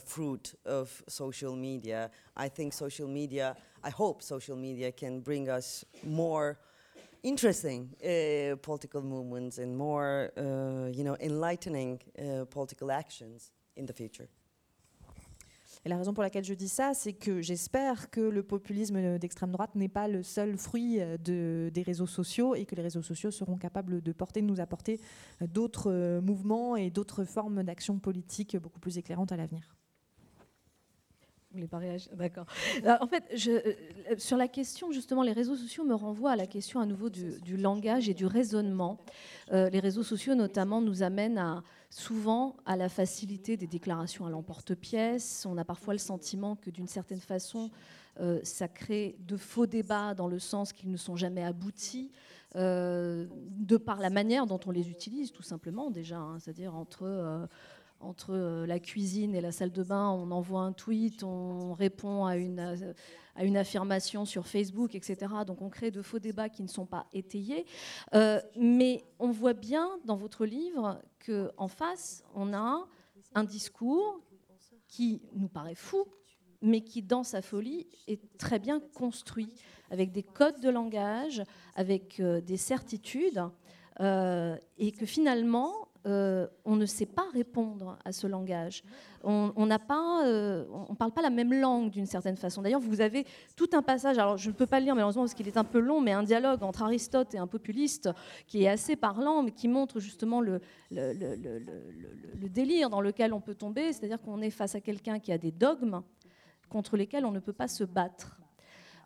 [0.05, 2.11] fruit of social media.
[2.37, 6.57] I think social media, I hope social media can bring us more
[7.23, 13.93] interesting uh, political movements and more, uh, you know, enlightening uh, political actions in the
[13.93, 14.29] future.
[15.85, 19.51] Et la raison pour laquelle je dis ça, c'est que j'espère que le populisme d'extrême
[19.51, 23.03] droite n'est pas le seul fruit euh, de, des réseaux sociaux et que les réseaux
[23.03, 25.01] sociaux seront capables de porter, de nous apporter
[25.41, 29.75] euh, d'autres euh, mouvements et d'autres formes d'action politique beaucoup plus éclairantes à l'avenir.
[31.51, 32.47] Vous voulez pas réagir D'accord.
[32.85, 33.75] Euh, en fait, euh,
[34.19, 37.57] sur la question, justement, les réseaux sociaux me renvoient à la question à nouveau du,
[37.57, 38.99] langage et du raisonnement.
[39.51, 45.45] Euh, les réseaux sociaux, notamment, nous amènent souvent à la facilité des déclarations à l'emporte-pièce.
[45.45, 47.71] On a parfois le sentiment que, d'une certaine façon,
[48.45, 52.13] ça crée de faux débats dans le sens qu'ils ne sont jamais aboutis.
[52.55, 57.49] de par la manière dont on les utilise, tout simplement déjà, hein, c'est-à-dire entre
[58.01, 62.25] entre euh, la cuisine et la salle de bain, on envoie un tweet, on répond
[62.25, 62.59] à une,
[63.57, 65.33] affirmation sur Facebook, etc.
[65.47, 67.67] Donc on crée de faux débats qui ne sont pas étayés.
[68.15, 72.87] Euh, mais on voit bien dans votre livre qu'en face, on a
[73.35, 74.21] un discours
[74.89, 76.05] qui nous paraît fou,
[76.63, 79.53] mais qui, dans sa folie, est très bien construit,
[79.91, 81.43] avec des codes de langage,
[81.75, 83.43] avec euh, des certitudes,
[84.79, 88.83] et que finalement, euh, on ne sait pas répondre à ce langage.
[89.23, 90.25] On n'a pas,
[90.89, 92.63] on parle pas la même langue d'une certaine façon.
[92.63, 94.17] D'ailleurs, vous avez tout un passage.
[94.17, 96.13] Alors, je ne peux pas le lire malheureusement parce qu'il est un peu long, mais
[96.13, 98.09] un dialogue entre Aristote et un populiste
[98.47, 100.63] qui est assez parlant, mais qui montre justement le,
[102.49, 103.93] délire dans lequel on peut tomber.
[103.93, 106.01] C'est-à-dire qu'on est face à quelqu'un qui a des dogmes
[106.71, 108.41] contre lesquels on ne peut pas se battre.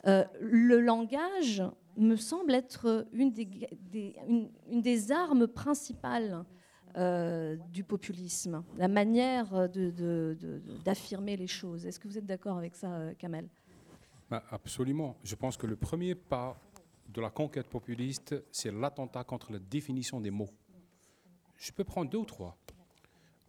[0.07, 1.63] Euh, le langage
[1.97, 6.45] me semble être une, des armes principales
[6.97, 9.69] euh, du populisme, la manière
[10.85, 11.87] d'affirmer les choses.
[11.87, 13.49] Est-ce que vous êtes d'accord avec ça, euh, Kamel?
[14.31, 15.17] Bah, Absolument.
[15.25, 16.57] Je pense que le premier pas
[17.09, 20.51] de la conquête populiste, c'est l'attentat contre la définition des mots.
[21.57, 22.57] Je peux prendre deux ou trois.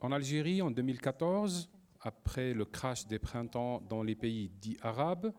[0.01, 1.69] En Algérie, en 2014,
[2.01, 5.33] après le crash des printemps dans les pays dits arabes,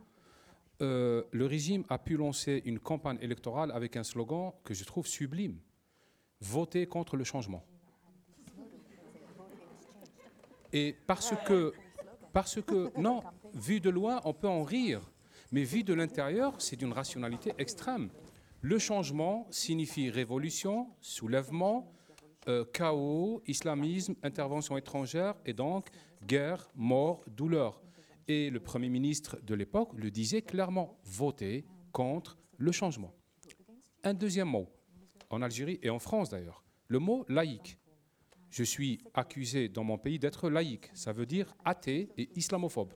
[0.83, 5.07] euh, le régime a pu lancer une campagne électorale avec un slogan que je trouve
[5.07, 5.59] sublime
[6.41, 7.65] voter contre le changement.
[10.77, 11.73] Et parce que,
[12.35, 13.23] parce que, non,
[13.55, 15.01] vu de loin, on peut en rire,
[15.51, 18.11] mais vu de l'intérieur, c'est d'une rationalité extrême.
[18.61, 21.91] Le changement signifie révolution, soulèvement,
[22.49, 25.87] euh, chaos, islamisme, intervention étrangère et donc
[26.27, 27.81] guerre, mort, douleur.
[28.29, 33.15] Et le Premier ministre de l'époque le disait clairement, voter contre le changement.
[34.05, 34.69] Un deuxième mot,
[35.31, 37.79] en Algérie et en France d'ailleurs, le mot laïque.
[38.51, 42.95] Je suis accusé dans mon pays d'être laïque, ça veut dire athée et islamophobe.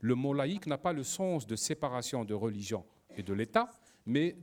[0.00, 2.84] Le mot laïque n'a pas le sens de séparation de religion
[3.16, 3.70] et de l'État,
[4.04, 4.36] mais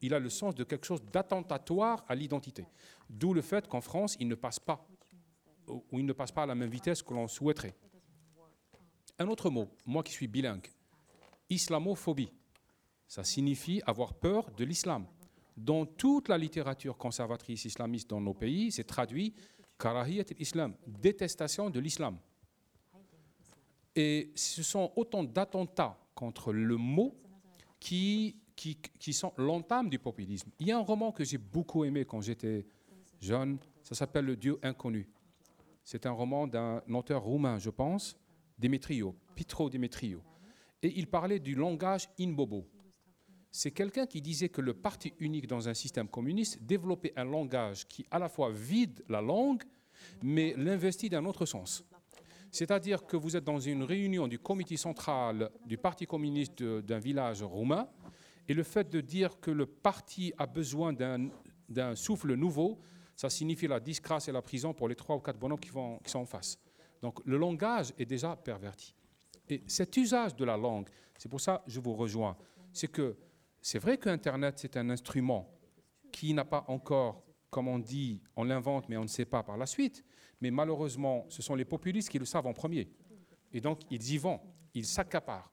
[0.00, 2.66] il a le sens de quelque chose d'attentatoire à l'identité.
[3.10, 4.86] D'où le fait qu'en France, il ne passe pas,
[5.66, 7.76] ou il ne passe pas à la même vitesse que l'on souhaiterait.
[9.18, 10.68] Un autre mot, moi qui suis bilingue,
[11.50, 12.32] islamophobie.
[13.08, 15.06] Ça signifie avoir peur de l'islam.
[15.58, 19.34] Dans toute la littérature conservatrice islamiste dans nos pays, c'est traduit
[19.78, 22.16] karahiyat islam, détestation de l'islam.
[23.96, 27.16] Et ce sont autant d'attentats contre le mot
[27.80, 28.36] qui
[28.98, 30.50] qui, sont l'entame du populisme.
[30.58, 32.66] Il y a un roman que j'ai beaucoup aimé quand j'étais
[33.20, 35.08] jeune, ça s'appelle Le Dieu inconnu.
[35.84, 38.18] C'est un roman d'un auteur roumain, je pense,
[38.58, 40.22] Demetrio, Pitro Demetrio.
[40.82, 42.66] Et il parlait du langage in-bobo.
[43.50, 47.86] C'est quelqu'un qui disait que le parti unique dans un système communiste développait un langage
[47.86, 49.62] qui à la fois vide la langue,
[50.22, 51.84] mais l'investit d'un autre sens.
[52.50, 57.42] C'est-à-dire que vous êtes dans une réunion du comité central du Parti communiste d'un village
[57.42, 57.88] roumain,
[58.48, 62.78] et le fait de dire que le parti a besoin d'un souffle nouveau,
[63.14, 66.10] ça signifie la disgrâce et la prison pour les trois ou quatre bonhommes qui, qui
[66.10, 66.58] sont en face.
[67.02, 68.94] Donc le langage est déjà perverti.
[69.48, 70.88] Et cet usage de la langue,
[71.18, 72.36] c'est pour ça que je vous rejoins,
[72.72, 73.16] c'est que
[73.60, 75.50] c'est vrai que Internet, c'est un instrument
[76.12, 79.56] qui n'a pas encore, comme on dit, on l'invente, mais on ne sait pas par
[79.56, 80.04] la suite.
[80.40, 82.88] Mais malheureusement, ce sont les populistes qui le savent en premier.
[83.52, 84.40] Et donc, ils y vont,
[84.74, 85.52] ils s'accaparent.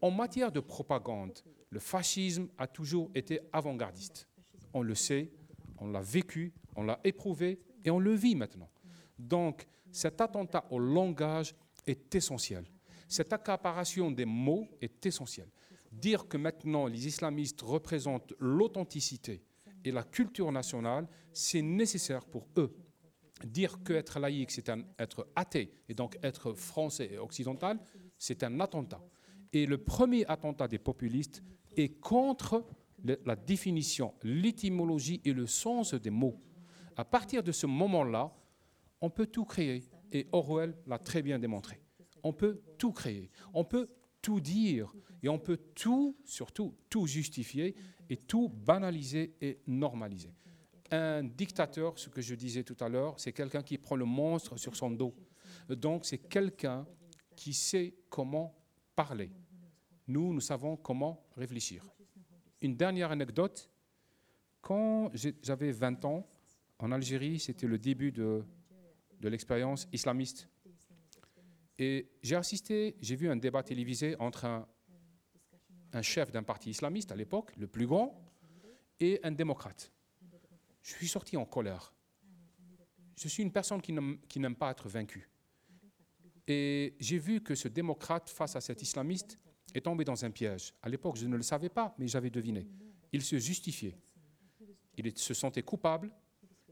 [0.00, 1.38] En matière de propagande,
[1.70, 4.28] le fascisme a toujours été avant-gardiste.
[4.74, 5.30] On le sait,
[5.78, 8.70] on l'a vécu, on l'a éprouvé et on le vit maintenant.
[9.18, 11.54] Donc, cet attentat au langage
[11.86, 12.64] est essentiel.
[13.08, 15.50] Cette accaparation des mots est essentielle.
[15.92, 19.44] Dire que maintenant les islamistes représentent l'authenticité
[19.84, 22.74] et la culture nationale, c'est nécessaire pour eux.
[23.44, 27.80] Dire qu'être laïque, c'est être athée et donc être français et occidental,
[28.16, 29.02] c'est un attentat.
[29.52, 31.42] Et le premier attentat des populistes,
[31.76, 32.66] et contre
[33.24, 36.40] la définition, l'étymologie et le sens des mots.
[36.96, 38.32] À partir de ce moment-là,
[39.00, 39.82] on peut tout créer.
[40.12, 41.80] Et Orwell l'a très bien démontré.
[42.22, 43.30] On peut tout créer.
[43.54, 43.88] On peut
[44.22, 44.94] tout dire.
[45.22, 47.74] Et on peut tout, surtout, tout justifier
[48.08, 50.32] et tout banaliser et normaliser.
[50.90, 54.56] Un dictateur, ce que je disais tout à l'heure, c'est quelqu'un qui prend le monstre
[54.56, 55.14] sur son dos.
[55.68, 56.86] Donc c'est quelqu'un
[57.36, 58.54] qui sait comment
[58.94, 59.30] parler
[60.08, 61.84] nous, nous savons comment réfléchir.
[62.60, 63.70] Une dernière anecdote.
[64.60, 65.10] Quand
[65.42, 66.26] j'avais 20 ans,
[66.78, 68.44] en Algérie, c'était le début de,
[69.20, 70.48] de l'expérience islamiste.
[71.78, 77.16] Et j'ai assisté, j'ai vu un débat télévisé entre un, chef d'un parti islamiste à
[77.16, 78.18] l'époque, le plus grand,
[79.00, 79.92] et un démocrate.
[80.82, 81.92] Je suis sorti en colère.
[83.16, 83.92] Je suis une personne qui
[84.40, 85.28] n'aime pas être vaincue.
[86.46, 89.38] Et j'ai vu que ce démocrate, face à cet islamiste,
[89.74, 90.74] est tombé dans un piège.
[90.82, 92.66] À l'époque, je ne le savais pas, mais j'avais deviné.
[93.12, 93.96] Il se justifiait.
[94.96, 96.10] Il se sentait coupable,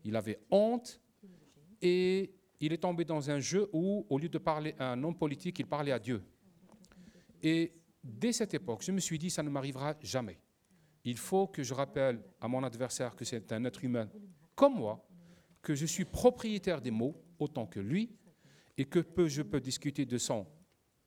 [0.04, 1.00] il avait honte
[1.80, 5.16] et il est tombé dans un jeu où, au lieu de parler à un homme
[5.16, 6.22] politique, il parlait à Dieu.
[7.42, 7.72] Et
[8.04, 10.38] dès cette époque, je me suis dit, ça ne m'arrivera jamais.
[11.04, 14.08] Il faut que je rappelle à mon adversaire que c'est un être humain
[14.54, 15.02] comme moi,
[15.62, 18.10] que je suis propriétaire des mots autant que lui,
[18.76, 20.46] et que je peux discuter de son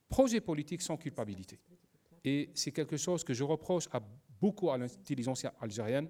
[0.08, 1.60] projet politique sans culpabilité.
[2.24, 4.00] Et c'est quelque chose que je reproche à
[4.40, 6.08] beaucoup à l'intelligence algérienne,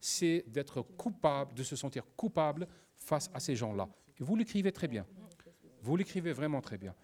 [0.00, 3.88] c'est d'être coupable, de se sentir coupable face à ces gens-là.
[4.20, 5.06] Vous l'écrivez très bien.
[5.82, 6.94] Vous l'écrivez vraiment très bien.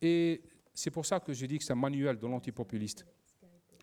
[0.00, 0.42] Et
[0.74, 3.06] c'est pour ça que je dis que c'est un manuel de l'antipopuliste.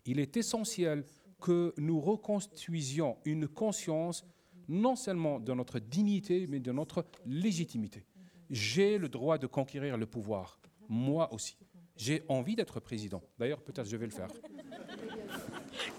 [0.06, 1.04] Il est essentiel
[1.40, 4.24] que nous reconstruisions une conscience
[4.68, 8.04] non seulement de notre dignité, mais de notre légitimité.
[8.50, 10.58] J'ai le droit de conquérir le pouvoir,
[10.88, 11.58] moi aussi.
[11.96, 13.22] J'ai envie d'être président.
[13.38, 14.28] D'ailleurs, peut-être je vais le faire.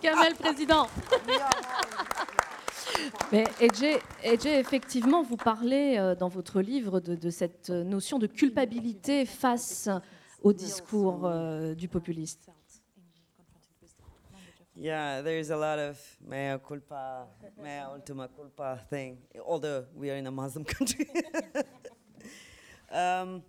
[0.02, 0.88] Kamel, président.
[3.32, 9.89] Mais Edge, effectivement, vous parlez euh, dans votre livre de, cette notion de culpabilité face
[10.41, 12.50] au discours euh, du populiste.
[14.80, 17.28] Yeah, there's a lot of mea culpa,
[17.58, 21.08] mea ultima culpa thing, although we are in a Muslim country.
[22.91, 23.41] um,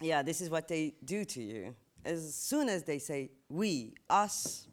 [0.00, 1.76] yeah, this is what they do to you.
[2.04, 4.66] As soon as they say we, us,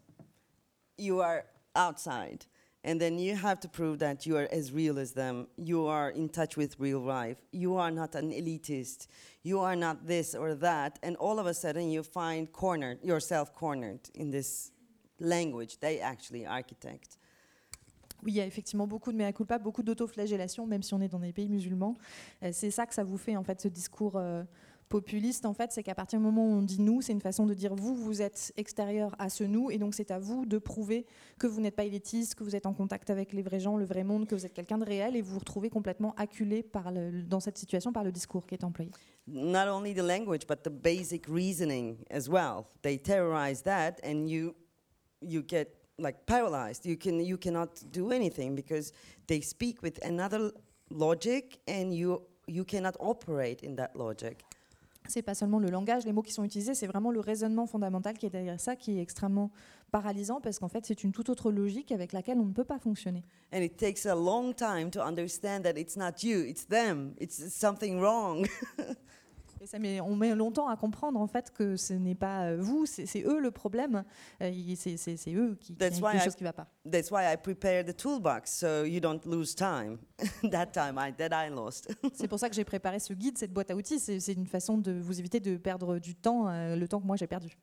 [0.97, 1.45] you are
[1.75, 2.47] outside.
[2.87, 5.47] And then you have to prove that you are as real as them.
[5.57, 7.37] You are in touch with real life.
[7.51, 9.07] You are not an elitist.
[9.41, 10.99] You are not this or that.
[11.01, 14.71] And all of a sudden, you find cornered, yourself cornered in this
[15.19, 17.17] language they actually architect.
[18.23, 21.07] Oui, il y a effectivement beaucoup de mea culpa, beaucoup d'autoflagellation, même si on est
[21.07, 21.95] dans des pays musulmans.
[22.43, 24.43] Euh, c'est ça que ça vous fait, en fait, ce discours euh,
[24.89, 27.45] populiste, en fait, c'est qu'à partir du moment où on dit nous, c'est une façon
[27.45, 30.57] de dire vous, vous êtes extérieur à ce nous, et donc c'est à vous de
[30.57, 31.05] prouver
[31.39, 33.85] que vous n'êtes pas élitiste, que vous êtes en contact avec les vrais gens, le
[33.85, 36.91] vrai monde, que vous êtes quelqu'un de réel, et vous vous retrouvez complètement acculé par
[36.91, 38.91] le, dans cette situation par le discours qui est employé.
[39.27, 42.65] Not only the language, but the basic reasoning as well.
[42.83, 44.53] They terrorize that, and you,
[45.21, 45.67] you get
[45.97, 46.85] like paralyzed.
[46.85, 48.91] You can you cannot do anything because
[49.27, 50.51] they speak with another
[50.91, 54.43] logic, and you you cannot operate in that logic
[55.07, 58.17] c'est pas seulement le langage, les mots qui sont utilisés, c'est vraiment le raisonnement fondamental
[58.17, 59.51] qui est derrière ça, qui est extrêmement
[59.91, 62.79] paralysant parce qu'en fait, c'est une toute autre logique avec laquelle on ne peut pas
[62.79, 63.23] fonctionner.
[63.53, 67.49] And it takes a long time to understand that it's not you, it's them, it's
[67.53, 68.47] something wrong.
[70.03, 73.39] on met longtemps à comprendre en fait que ce n'est pas euh, vous, c'est eux
[73.39, 74.03] le problème.
[74.41, 74.95] Euh, c'est
[75.33, 76.67] eux qui, qui quelque chose qui ne va pas.
[76.89, 79.99] That's why I prepared the toolbox so you don't lose time.
[80.51, 81.93] that time I, that I lost.
[82.13, 83.99] c'est pour ça que j'ai préparé ce guide, cette boîte à outils.
[83.99, 87.15] C'est une façon de vous éviter de perdre du temps, euh, le temps que moi
[87.15, 87.57] j'ai perdu.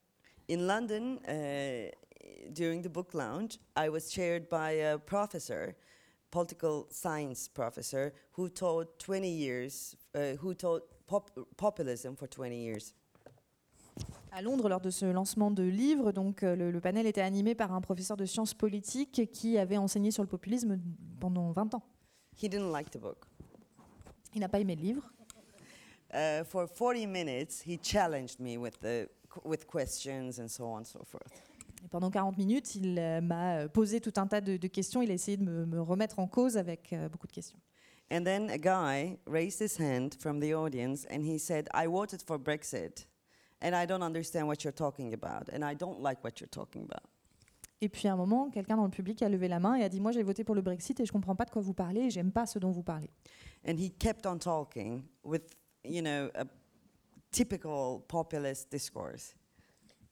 [0.51, 1.91] In London, uh,
[2.51, 5.75] during the book launch, I was chaired by a professor
[6.33, 10.83] political science professor who taught 20 years, uh, who taught
[11.13, 12.95] pop populism for 20 years.
[14.31, 17.55] À Londres, lors de ce lancement de livre, donc, euh, le, le, panel était animé
[17.55, 20.81] par un professeur de sciences politiques qui avait enseigné sur le populisme
[21.21, 21.83] pendant 20 ans.
[22.43, 23.27] He didn't like the book.
[24.35, 25.13] Il n'a pas aimé le livre.
[26.15, 29.07] Uh, for 40 minutes, he challenged me with, the,
[29.45, 31.43] with questions and so on and so forth.
[31.85, 35.03] Et pendant 40 minutes, il euh, m'a posé tout un tas de, de, questions.
[35.03, 37.59] Il a essayé de me, me remettre en cause avec euh, beaucoup de questions.
[38.13, 42.21] And then a guy raised his hand from the audience and he said, I voted
[42.21, 43.07] for Brexit
[43.63, 46.83] and I don't understand what you're talking about and I don't like what you're talking
[46.83, 47.09] about.
[47.81, 49.89] Et puis à un moment, quelqu'un dans le public a levé la main et a
[49.89, 52.03] dit Moi j'ai voté pour le Brexit et je comprends pas de quoi vous parlez
[52.03, 53.09] et j'aime pas ce dont vous parlez.
[53.67, 56.45] And he kept on talking with, you know, a
[57.31, 59.35] typical populist discourse.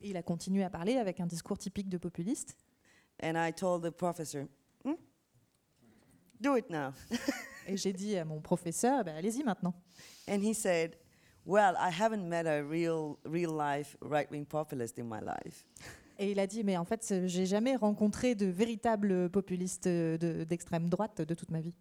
[0.00, 2.56] Et il a continué à parler avec un discours typique de populiste.
[3.22, 4.46] And I told the professor,
[4.84, 4.94] hmm?
[6.40, 6.94] Do it now.
[7.70, 9.74] Et j'ai dit à mon professeur, ben, allez-y maintenant.
[10.28, 10.96] And he said,
[11.46, 15.64] well, I haven't met a real, real life right-wing populist in my life.
[16.18, 20.90] Et il a dit, mais en fait, j'ai jamais rencontré de véritables populistes d'extrême de,
[20.90, 21.72] droite de toute ma vie.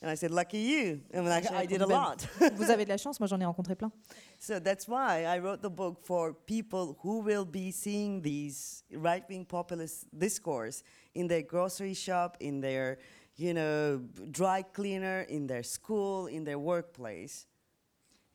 [0.00, 1.00] And I said, lucky you.
[1.12, 2.28] I, mean, I, I did a lot.
[2.54, 3.90] Vous avez de la chance, moi j'en ai rencontré plein.
[4.38, 9.46] So that's why I wrote the book for people who will be seeing these right-wing
[9.46, 10.84] populist discourse
[11.16, 12.98] in their grocery shop, in their
[13.38, 17.46] you know, dry cleaner in their school, in their workplace.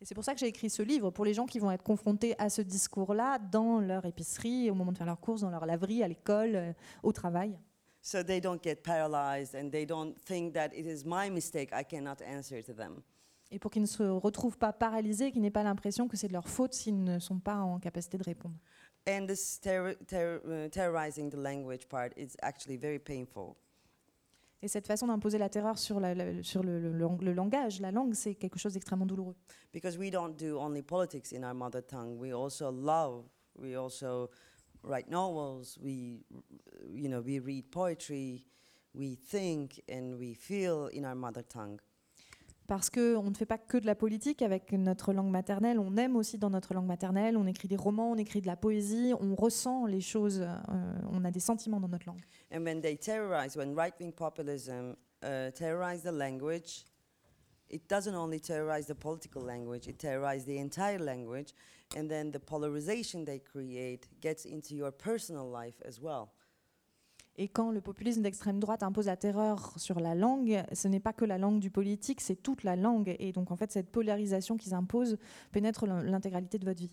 [0.01, 1.83] Et c'est pour ça que j'ai écrit ce livre, pour les gens qui vont être
[1.83, 5.65] confrontés à ce discours-là dans leur épicerie, au moment de faire leurs courses, dans leur
[5.65, 6.73] laverie, à l'école, euh,
[7.03, 7.57] au travail.
[8.01, 11.85] So they don't get paralyzed and they don't think that it is my mistake, I
[11.85, 13.01] cannot answer to them.
[13.49, 16.33] Et pour qu'ils ne se retrouvent pas paralysés, qu'ils n'aient pas l'impression que c'est de
[16.33, 18.55] leur faute s'ils ne sont pas en capacité de répondre.
[19.07, 23.55] And this ter ter uh, terrorizing the language part is actually very painful.
[24.63, 27.81] Et cette façon d'imposer la terreur sur, la, la- sur le, le- le- le langage,
[27.81, 29.35] la langue, c'est quelque chose d'extrêmement douloureux.
[29.73, 32.17] Because we don't do only politics in our mother tongue.
[32.17, 33.25] We also love.
[33.59, 34.29] We also
[34.81, 35.77] write novels.
[35.83, 36.23] We,
[36.89, 38.45] you know, we read poetry.
[38.95, 41.81] We think and we feel in our mother tongue.
[42.67, 46.15] Parce qu'on ne fait pas que de la politique avec notre langue maternelle, on aime
[46.15, 49.35] aussi dans notre langue maternelle, on écrit des romans, on écrit de la poésie, on
[49.35, 52.21] ressent les choses, euh, on a des sentiments dans notre langue.
[52.53, 56.85] And when they terrorize, when right-wing populism uh, terrorize the language,
[57.69, 61.53] it doesn't only terrorize the political language; it terrorizes the entire language,
[61.97, 66.31] and then the polarization they create gets into your personal life as well.
[67.35, 71.13] Et quand le populisme d'extrême droite impose la terreur sur la langue, ce n'est pas
[71.13, 73.15] que la langue du politique, c'est toute la langue.
[73.19, 75.17] Et donc en fait, cette polarisation qu'ils imposent
[75.51, 76.91] pénètre l'in- l'intégralité de votre vie.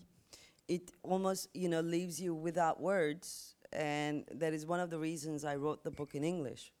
[0.67, 5.43] It almost, you know, leaves you without words, and that is one of the reasons
[5.43, 6.73] I wrote the book in English.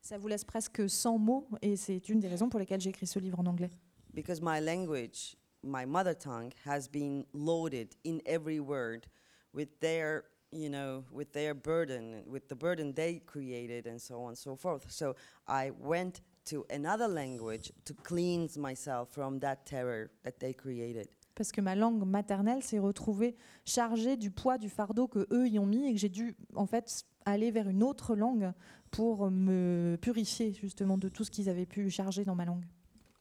[0.00, 3.06] Ça vous laisse presque sans mots, et c'est une des raisons pour lesquelles j'ai écrit
[3.06, 3.70] ce livre en anglais.
[4.14, 9.06] because my language, my mother tongue, has been loaded in every word
[9.52, 14.28] with their, you know, with their burden, with the burden they created, and so on
[14.30, 14.90] and so forth.
[14.90, 15.14] So
[15.46, 21.08] I went to another language to cleanse myself from that terror that they created.
[21.34, 25.58] Parce que ma langue maternelle s'est retrouvée chargée du poids du fardeau que eux y
[25.60, 28.52] ont mis et que j'ai dû en fait aller vers une autre langue
[28.90, 32.64] pour me purifier justement de tout ce qu'ils avaient pu charger dans ma langue.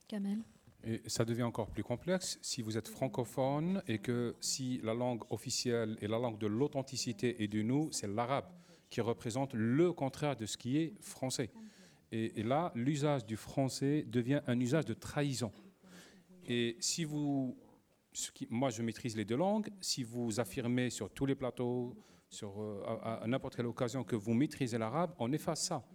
[0.08, 0.40] Kamel
[0.88, 5.22] Et ça devient encore plus complexe si vous êtes francophone et que si la langue
[5.30, 8.46] officielle et la langue de l'authenticité et de nous, c'est l'arabe
[8.90, 11.52] qui représente le contraire de ce qui est français.
[12.14, 15.52] Et, là, l'usage du français devient un usage de trahison.
[16.48, 17.58] Et si vous,
[18.50, 21.98] moi je maîtrise les deux langues, si vous affirmez sur tous les plateaux,
[22.30, 25.86] sur, euh, à n'importe quelle occasion que vous maîtrisez l'arabe, on efface ça.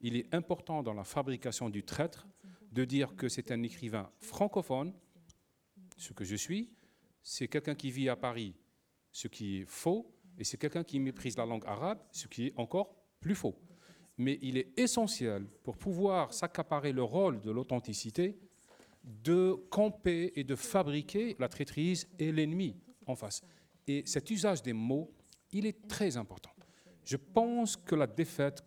[0.00, 2.26] Il est important dans la fabrication du traître
[2.72, 4.92] de dire que c'est un écrivain francophone,
[5.96, 6.70] ce que je suis,
[7.22, 8.54] c'est quelqu'un qui vit à Paris,
[9.12, 12.52] ce qui est faux, et c'est quelqu'un qui méprise la langue arabe, ce qui est
[12.56, 13.56] encore plus faux.
[14.16, 18.38] Mais il est essentiel pour pouvoir s'accaparer le rôle de l'authenticité,
[19.04, 23.42] de camper et de fabriquer la traîtrise et l'ennemi en face.
[23.86, 25.10] Et cet usage des mots,
[25.52, 26.50] il est très important.
[27.04, 28.62] Je pense que la défaite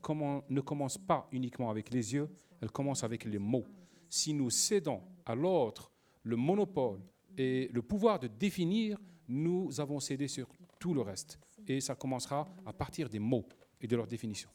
[0.49, 2.27] ne commence pas uniquement avec les yeux,
[2.59, 3.65] elle commence avec les mots.
[4.13, 5.89] Si nous cédons à l'autre
[6.23, 6.99] le monopole
[7.37, 8.97] et le pouvoir de définir,
[9.29, 10.47] nous avons cédé sur
[10.79, 11.39] tout le reste.
[11.65, 13.45] Et ça commencera à partir des mots
[13.79, 14.49] et de leur définition.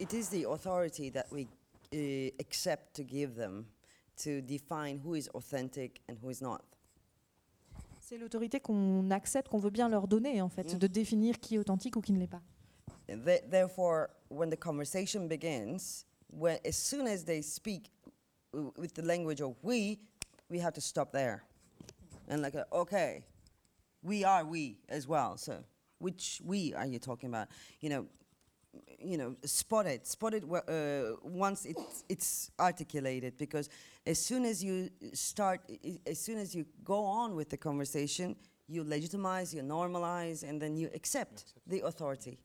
[0.00, 1.46] It is the authority that we
[1.94, 3.66] uh, accept to give them
[4.24, 6.62] to define who is authentic and who is not.
[8.00, 10.78] C'est l'autorité qu'on accepte, qu'on veut bien leur donner en fait, Mm.
[10.78, 12.42] de définir qui est authentique ou qui ne l'est pas.
[13.06, 17.90] Therefore, when the conversation begins, when, as soon as they speak
[18.52, 19.98] w- with the language of we,
[20.48, 21.42] we have to stop there.
[22.28, 23.24] And like, uh, okay,
[24.02, 25.36] we are we as well.
[25.36, 25.58] So,
[25.98, 27.48] which we are you talking about?
[27.80, 28.06] You know,
[28.98, 33.36] you know, spot it, spot it uh, once it's it's articulated.
[33.38, 33.68] Because
[34.06, 35.60] as soon as you start,
[36.06, 38.36] as soon as you go on with the conversation,
[38.68, 42.38] you legitimize, you normalize, and then you accept the authority.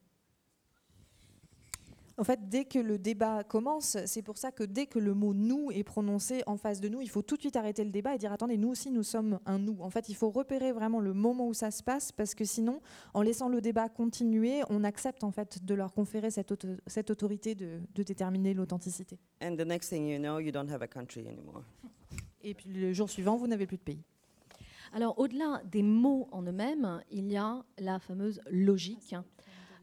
[2.22, 5.34] En fait, dès que le débat commence, c'est pour ça que dès que le mot
[5.34, 8.14] nous est prononcé en face de nous, il faut tout de suite arrêter le débat
[8.14, 9.78] et dire attendez, nous aussi nous sommes un nous.
[9.82, 12.80] En fait, il faut repérer vraiment le moment où ça se passe parce que sinon,
[13.16, 17.10] en laissant le débat continuer, on accepte en fait de leur conférer cette, auto- cette
[17.10, 19.18] autorité de, de déterminer l'authenticité.
[19.42, 21.64] And the next thing you know, you don't have a country anymore.
[22.44, 24.04] Et puis le jour suivant, vous n'avez plus de pays.
[24.94, 29.16] Alors, au-delà des mots en eux-mêmes, il y a la fameuse logique.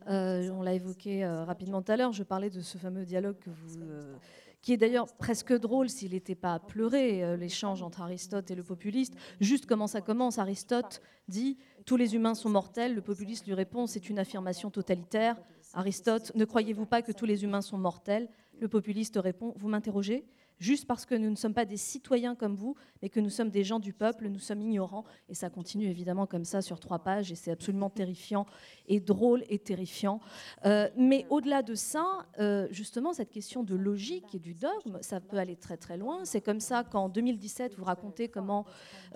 [0.09, 2.12] Euh, on l'a évoqué euh, rapidement tout à l'heure.
[2.12, 3.36] Je parlais de ce fameux dialogue
[3.78, 4.14] euh,
[4.62, 8.62] qui est d'ailleurs presque drôle s'il n'était pas à pleurer, l'échange entre Aristote et le
[8.62, 9.14] populiste.
[9.40, 12.94] Juste comment ça commence, Aristote dit Tous les humains sont mortels.
[12.94, 15.36] Le populiste lui répond C'est une affirmation totalitaire.
[15.74, 18.28] Aristote Ne croyez-vous pas que tous les humains sont mortels?
[18.61, 20.24] Le populiste répond Vous m'interrogez?
[20.59, 23.50] Juste parce que nous ne sommes pas des citoyens comme vous, mais que nous sommes
[23.50, 25.04] des gens du peuple, nous sommes ignorants.
[25.28, 28.46] Et ça continue évidemment comme ça sur trois pages, et c'est absolument terrifiant
[28.88, 30.20] et drôle et terrifiant.
[30.64, 35.20] Euh, mais au-delà de ça, euh, justement, cette question de logique et du dogme, ça
[35.20, 36.24] peut aller très très loin.
[36.24, 38.64] C'est comme ça qu'en 2017, vous racontez comment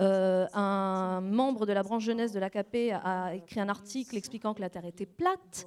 [0.01, 4.61] euh, un membre de la branche jeunesse de l'AKP a écrit un article expliquant que
[4.61, 5.66] la Terre était plate.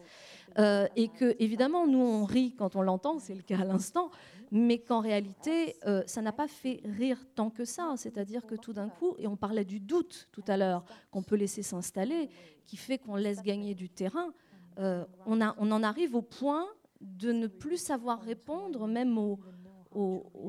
[0.96, 4.10] Et que, évidemment, nous, on rit quand on l'entend, c'est le cas à l'instant,
[4.52, 7.94] mais qu'en réalité, euh, ça n'a pas fait rire tant que ça.
[7.98, 11.36] C'est-à-dire que tout d'un coup, et on parlait du doute tout à l'heure, qu'on peut
[11.36, 12.30] laisser s'installer,
[12.66, 14.34] qui fait qu'on laisse gagner du terrain,
[14.80, 16.68] euh, on, en arrive au point
[17.02, 19.40] de ne plus savoir répondre même aux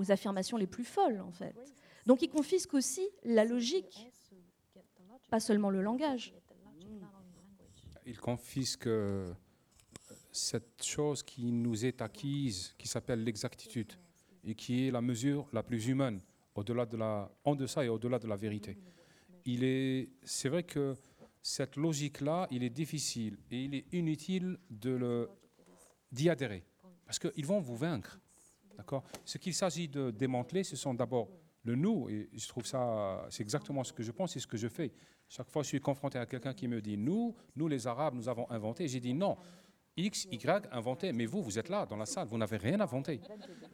[0.09, 1.55] affirmations les plus folles, en fait.
[2.07, 4.11] Donc il confisque aussi la logique,
[5.28, 6.32] pas seulement le langage.
[8.07, 9.34] Il confisque euh,
[10.37, 13.93] cette chose qui nous est acquise, qui s'appelle l'exactitude,
[14.45, 16.20] et qui est la mesure la plus humaine,
[16.55, 18.78] au-delà de la, en deçà et au-delà de la vérité.
[19.47, 20.95] Il est, c'est vrai que
[21.41, 25.30] cette logique-là, il est difficile et il est inutile de le,
[26.12, 26.64] d'y adhérer,
[27.07, 28.20] parce qu'ils vont vous vaincre.
[28.76, 29.05] D'accord?
[29.24, 31.30] Ce qu'il s'agit de démanteler, ce sont d'abord
[31.62, 34.59] le nous, et je trouve ça, c'est exactement ce que je pense et ce que
[34.59, 34.93] je fais.
[35.28, 38.28] Chaque fois je suis confronté à quelqu'un qui me dit nous, nous les Arabes, nous
[38.28, 39.37] avons inventé, j'ai dit non.
[39.97, 43.20] X, Y inventé, mais vous, vous êtes là dans la salle, vous n'avez rien inventé.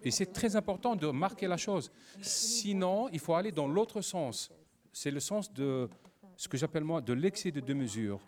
[0.02, 1.90] Et c'est très important de marquer la chose.
[2.20, 4.50] Sinon, il faut aller dans l'autre sens.
[4.92, 5.88] C'est le sens de
[6.36, 8.20] ce que j'appelle moi de l'excès de deux mesures.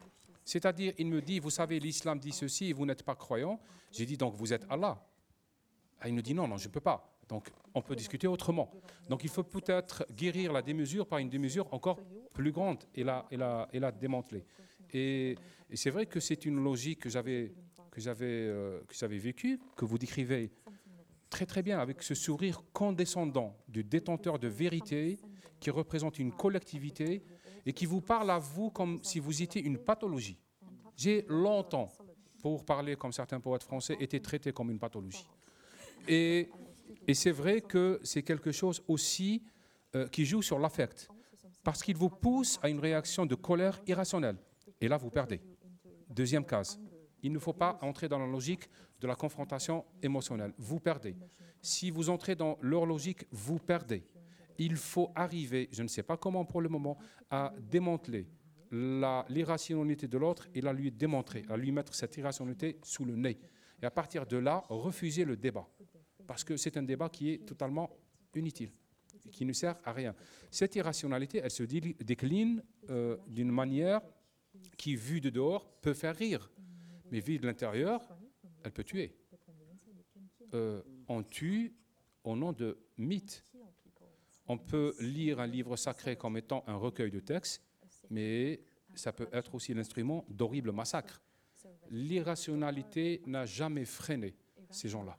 [0.45, 3.61] C'est-à-dire, il me dit, vous savez, l'islam dit ceci vous n'êtes pas croyant.
[3.93, 5.03] J'ai dit, donc vous êtes Allah.
[6.01, 7.17] Ah, il me dit, non, non, je ne peux pas.
[7.29, 8.71] Donc, on peut discuter autrement.
[9.09, 11.99] Donc, il faut peut-être guérir la démesure par une démesure encore
[12.35, 14.45] plus grande et la, démanteler.
[14.93, 15.37] Et
[15.75, 17.55] c'est vrai que c'est une logique que j'avais
[17.99, 20.53] euh, que j'avais vécue, que vous décrivez
[21.31, 25.19] très très bien avec ce sourire condescendant du détenteur de vérité
[25.59, 27.25] qui représente une collectivité
[27.67, 30.39] et qui vous parle à vous comme si vous étiez une pathologie.
[30.97, 31.91] J'ai longtemps,
[32.41, 35.27] pour parler comme certains poètes français, été traité comme une pathologie.
[36.07, 36.51] Et,
[37.09, 39.43] et c'est vrai que c'est quelque chose aussi
[39.97, 41.09] euh, qui joue sur l'affect,
[41.63, 44.37] parce qu'il vous pousse à une réaction de colère irrationnelle.
[44.81, 45.41] Et là, vous perdez.
[46.11, 46.79] Deuxième case,
[47.25, 48.69] il ne faut pas entrer dans la logique
[49.01, 50.53] de la confrontation émotionnelle.
[50.59, 51.17] Vous perdez.
[51.61, 54.05] Si vous entrez dans leur logique, vous perdez.
[54.59, 56.97] Il faut arriver, je ne sais pas comment pour le moment,
[57.31, 58.29] à démanteler
[59.29, 63.39] l'irrationalité de l'autre et la lui démontrer, à lui mettre cette irrationalité sous le nez.
[63.83, 65.67] Et à partir de là, refuser le débat.
[66.27, 67.91] Parce que c'est un débat qui est totalement
[68.35, 68.71] inutile,
[69.31, 70.15] qui ne sert à rien.
[70.51, 74.01] Cette irrationalité, elle se dé- décline euh, d'une manière
[74.77, 76.51] qui, vue de dehors, peut faire rire.
[77.11, 78.01] Mais vue de l'intérieur,
[78.65, 79.15] elle peut tuer.
[80.55, 81.75] Euh, on tue
[82.25, 83.45] au nom de mythes.
[84.47, 87.63] On peut lire un livre sacré comme étant un recueil de textes,
[88.11, 88.61] mais
[88.95, 91.21] ça peut être aussi l'instrument d'horribles massacres.
[91.91, 94.37] L'irrationalité n'a jamais freiné
[94.71, 95.19] ces gens-là.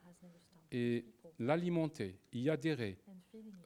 [0.70, 1.04] Et
[1.38, 2.98] l'alimenter, y adhérer,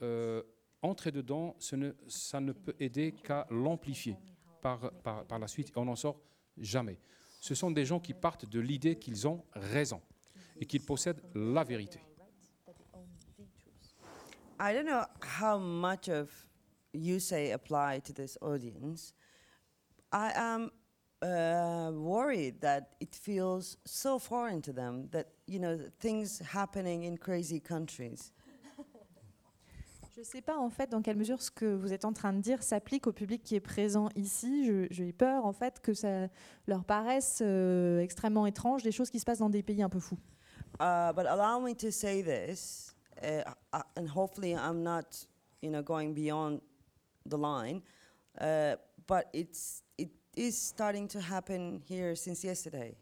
[0.02, 0.42] euh,
[0.82, 4.16] entrer dedans, ce ne- ça ne peut aider qu'à l'amplifier
[4.60, 4.90] par,
[5.26, 5.72] par la suite.
[5.76, 6.20] On n'en sort
[6.56, 6.98] jamais.
[7.40, 10.00] Ce sont des gens qui partent de l'idée qu'ils ont raison
[10.60, 12.00] et qu'ils possèdent la vérité.
[14.60, 15.04] I don't know
[15.40, 16.28] how much of
[16.92, 19.14] you say apply to this audience.
[20.12, 20.70] I am
[21.22, 27.16] uh, worried that it feels so foreign to them that you know things happening in
[27.16, 28.32] crazy countries.
[30.20, 32.34] Je ne sais pas en fait dans quelle mesure ce que vous êtes en train
[32.34, 34.70] de dire s'applique au public qui est présent ici.
[34.90, 36.28] J'ai peur en fait que ça
[36.66, 39.98] leur paraisse euh, extrêmement étrange des choses qui se passent dans des pays un peu
[39.98, 40.18] fous.
[40.78, 45.26] Uh, but allow me to say this, uh, uh, and hopefully I'm not,
[45.62, 46.60] you know, going beyond
[47.26, 47.80] the line.
[48.38, 52.94] Uh, but it's it is starting to happen here since yesterday.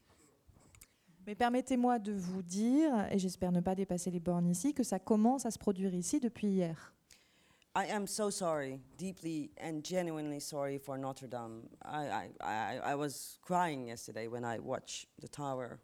[1.27, 5.01] Mais permettez-moi de vous dire, et j'espère ne pas dépasser les bornes ici, que ça
[5.01, 6.95] commence à se produire ici depuis hier.
[7.79, 11.63] I am so sorry, deeply and genuinely sorry for Notre Dame.
[11.85, 15.79] I, I, I, I was crying yesterday when I watched the tower,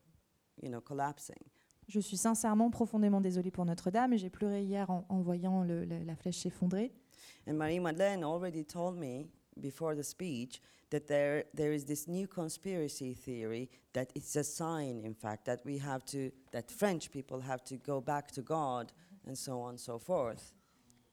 [0.61, 1.38] you know, collapsing.
[1.86, 5.84] Je suis sincèrement profondément désolée pour Notre-Dame et j'ai pleuré hier en, en voyant le-
[5.84, 6.90] le- la flèche s'effondrer.
[7.47, 9.28] And Marie-Madeleine already told me
[9.61, 15.01] before the speech that there, there is this new conspiracy theory that it's a sign,
[15.05, 18.92] in fact, that we have to, that French people have to go back to God
[19.28, 20.53] and so on and so forth.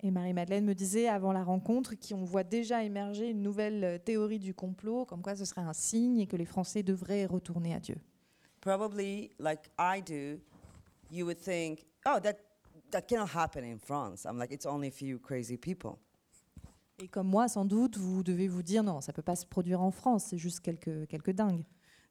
[0.03, 4.39] Et Marie-Madeleine me disait avant la rencontre qu'on voit déjà émerger une nouvelle euh, théorie
[4.39, 7.79] du complot, comme quoi ce serait un signe et que les Français devraient retourner à
[7.79, 7.97] Dieu.
[8.61, 10.39] Probably, like I do,
[11.11, 12.37] you would think, oh, that,
[12.89, 14.25] that cannot happen in France.
[14.25, 15.99] I'm like, it's only a few crazy people.
[16.99, 19.81] Et comme moi, sans doute, vous devez vous dire non, ça peut pas se produire
[19.81, 21.63] en France, c'est juste quelques, quelques dingues.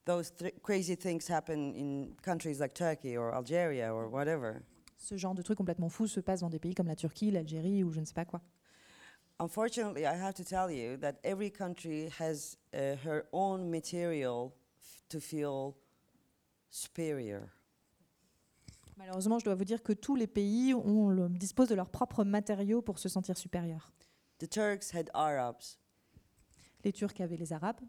[0.05, 4.63] Those th- crazy things happen in countries like Turkey or Algeria or whatever.
[5.01, 7.83] Ce genre de truc complètement fou se passe dans des pays comme la Turquie, l'Algérie
[7.83, 8.43] ou je ne sais pas quoi.
[9.39, 15.03] Unfortunately, I have to tell you that every country has uh, her own material f-
[15.09, 15.73] to feel
[16.69, 17.41] superior.
[18.99, 22.23] Malheureusement, je dois vous dire que tous les pays ont le- disposent de leurs propres
[22.23, 23.91] matériaux pour se sentir supérieurs.
[24.39, 25.79] The Turks had Arabs,
[26.85, 27.81] Les Turcs avaient les Arabes,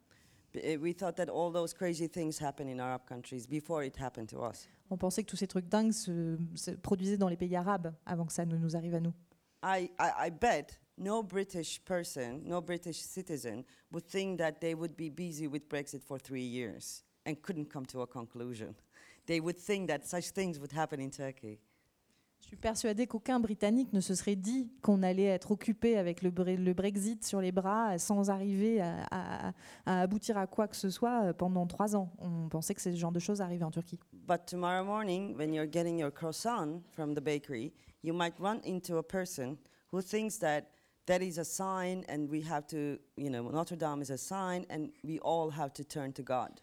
[0.54, 3.96] B- uh, We thought that all those crazy things happen in Arab countries before it
[3.98, 4.68] happened to us.
[4.90, 8.26] On pensait que tous ces trucs dingues se, se produisaient dans les pays arabes avant
[8.26, 9.14] que ça ne nous arrive à nous.
[9.64, 14.96] I, I, I bet no British person, no British citizen would think that they would
[14.98, 18.76] be busy with Brexit for three years and couldn't come to a conclusion.
[19.28, 21.60] They would think that such things would happen in Turkey.
[22.42, 26.32] Je suis persuadée qu'aucun Britannique ne se serait dit qu'on allait être occupé avec le,
[26.32, 29.54] le Brexit sur les bras sans arriver à, à-
[29.86, 32.12] à aboutir à quoi que ce soit euh, pendant trois ans.
[32.20, 34.00] On pensait que ce genre de choses arrivaient en Turquie.
[34.28, 37.72] But tomorrow morning, when you're getting your croissant from the bakery,
[38.04, 39.56] you might run into a person
[39.94, 40.64] who thinks that
[41.06, 44.66] that is a sign and we have to, you know, Notre Dame is a sign
[44.70, 46.60] and we all have to turn to God.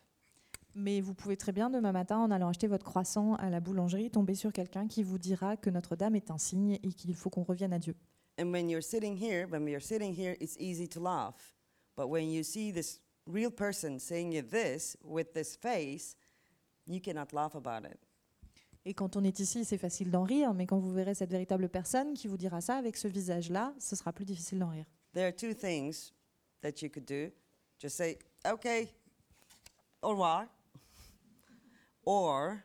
[0.81, 4.12] Mais vous pouvez très bien demain matin, en allant acheter votre croissant à la boulangerie,
[4.12, 7.43] tomber sur quelqu'un qui vous dira que Notre-Dame est un signe et qu'il faut qu'on
[7.43, 7.97] revienne à Dieu.
[8.41, 11.57] And when you're sitting here, when we are sitting here, it's easy to laugh.
[11.97, 16.16] But when you see this real person saying you this with this face,
[16.87, 17.99] you cannot laugh about it.
[18.85, 21.68] Et quand on est ici, c'est facile d'en rire, mais quand vous verrez cette véritable
[21.68, 24.87] personne qui vous dira ça avec ce visage-là, ce sera plus difficile d'en rire.
[25.12, 26.12] There are two things
[26.61, 27.33] that you could do.
[27.81, 28.16] Just say,
[28.47, 28.89] okay,
[30.03, 30.47] au revoir.
[32.11, 32.65] Or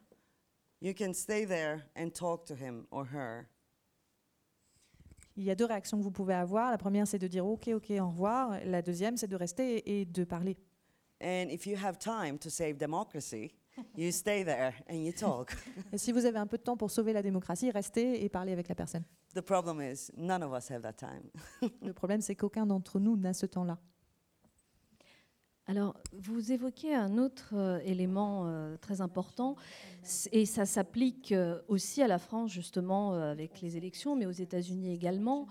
[0.79, 3.45] you can stay there and talk to him or her.
[5.35, 6.71] Il y a deux réactions que vous pouvez avoir.
[6.71, 8.57] La première, c'est de dire OK, OK, au revoir.
[8.63, 10.55] La deuxième, c'est de rester et de parler.
[11.21, 13.53] And if you have time to save democracy,
[13.97, 15.53] you stay there and you talk.
[15.91, 18.53] Et si vous avez un peu de temps pour sauver la démocratie, restez et parlez
[18.53, 19.03] avec la personne.
[19.33, 21.29] the problem is, none of us have that time.
[21.81, 23.77] Le problème, c'est qu'aucun d'entre nous n'a ce temps-là.
[25.65, 29.55] Alors, vous évoquez un autre euh, élément euh, très important,
[30.33, 34.93] et ça s'applique euh, aussi à la France, justement, avec les élections, mais aux États-Unis
[34.93, 35.47] également.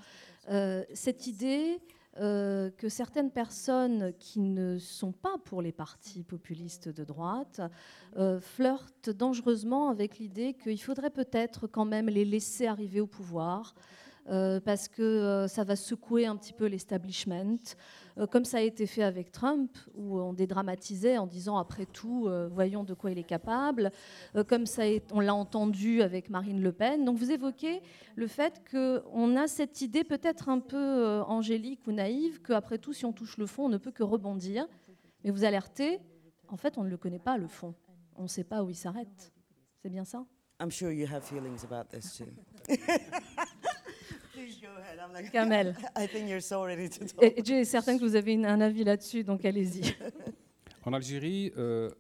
[0.93, 1.81] Cette idée
[2.17, 7.61] que certaines personnes qui ne sont pas pour les partis populistes de droite
[8.41, 13.77] flirtent dangereusement avec l'idée qu'il faudrait peut-être quand même les laisser arriver au pouvoir.
[14.27, 17.77] parce que ça va secouer un petit peu l'establishment,
[18.31, 22.49] comme ça a été fait avec Trump, où on dédramatisait en disant après tout, euh,
[22.53, 23.91] voyons de quoi il est capable,
[24.37, 27.05] euh, comme ça est- on l'a entendu avec Marine Le Pen.
[27.05, 27.81] Donc vous évoquez
[28.15, 32.93] le fait qu'on a cette idée peut-être un peu euh, angélique ou naïve, qu'après tout,
[32.93, 34.67] si on touche le fond, on ne peut que rebondir.
[35.25, 36.01] Mais vous alertez,
[36.49, 37.75] en fait, on ne le connaît pas, le fond.
[38.17, 39.33] On ne sait pas où il s'arrête.
[39.83, 40.25] C'est bien ça?
[40.61, 42.27] I'm sure you have feelings about this too.
[42.73, 43.03] Please go ahead.
[43.03, 44.32] I'm like,
[45.33, 45.75] Kamel.
[45.97, 47.23] I think you're so ready to talk.
[47.23, 49.95] Et je suis certaine que vous avez une- un avis là-dessus, donc allez-y.
[50.85, 51.91] En Algérie, euh,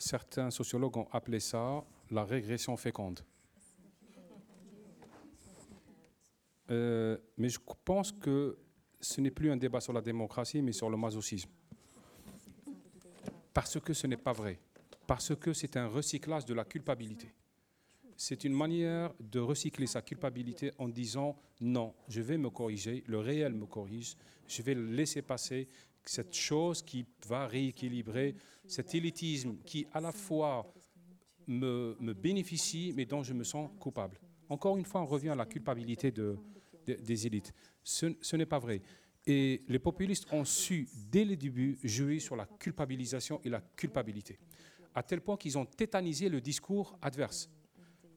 [0.00, 3.20] certains sociologues ont appelé ça la régression féconde.
[6.70, 8.56] Euh, mais je pense que
[9.00, 11.50] ce n'est plus un débat sur la démocratie, mais sur le masochisme.
[13.52, 14.58] Parce que ce n'est pas vrai.
[15.06, 17.32] Parce que c'est un recyclage de la culpabilité.
[18.16, 23.18] C'est une manière de recycler sa culpabilité en disant non, je vais me corriger, le
[23.18, 24.14] réel me corrige,
[24.46, 25.68] je vais laisser passer
[26.04, 28.34] cette chose qui va rééquilibrer
[28.66, 30.72] cet élitisme qui à la fois
[31.46, 34.18] me, bénéficie mais dont je me sens coupable.
[34.48, 36.36] Encore une fois, on revient à la culpabilité de-
[36.86, 37.52] de- des élites.
[37.82, 38.82] Ce, ce n'est pas vrai.
[39.26, 44.38] Et les populistes ont su, dès le début, jouer sur la culpabilisation et la culpabilité,
[44.94, 47.48] à tel point qu'ils ont tétanisé le discours adverse.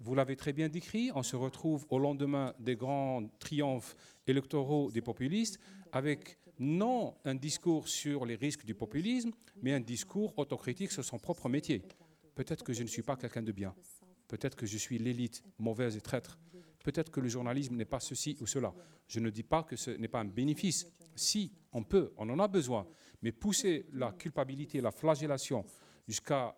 [0.06, 3.96] Vous l'avez très bien décrit, on se retrouve au lendemain des grands triomphes
[4.28, 5.60] électoraux des populistes
[5.92, 9.32] avec non un discours sur les risques du populisme,
[9.64, 11.82] mais un discours autocritique sur son propre métier.
[12.36, 13.74] Peut-être que je ne suis pas quelqu'un de bien,
[14.28, 16.38] peut-être que je suis l'élite mauvaise et traître,
[16.84, 18.76] peut-être que le journalisme n'est pas ceci ou cela.
[19.08, 20.86] Je ne dis pas que ce n'est pas un bénéfice.
[21.16, 22.86] Si, on peut, on en a besoin,
[23.24, 25.66] mais pousser la culpabilité, la flagellation
[26.08, 26.56] jusqu'à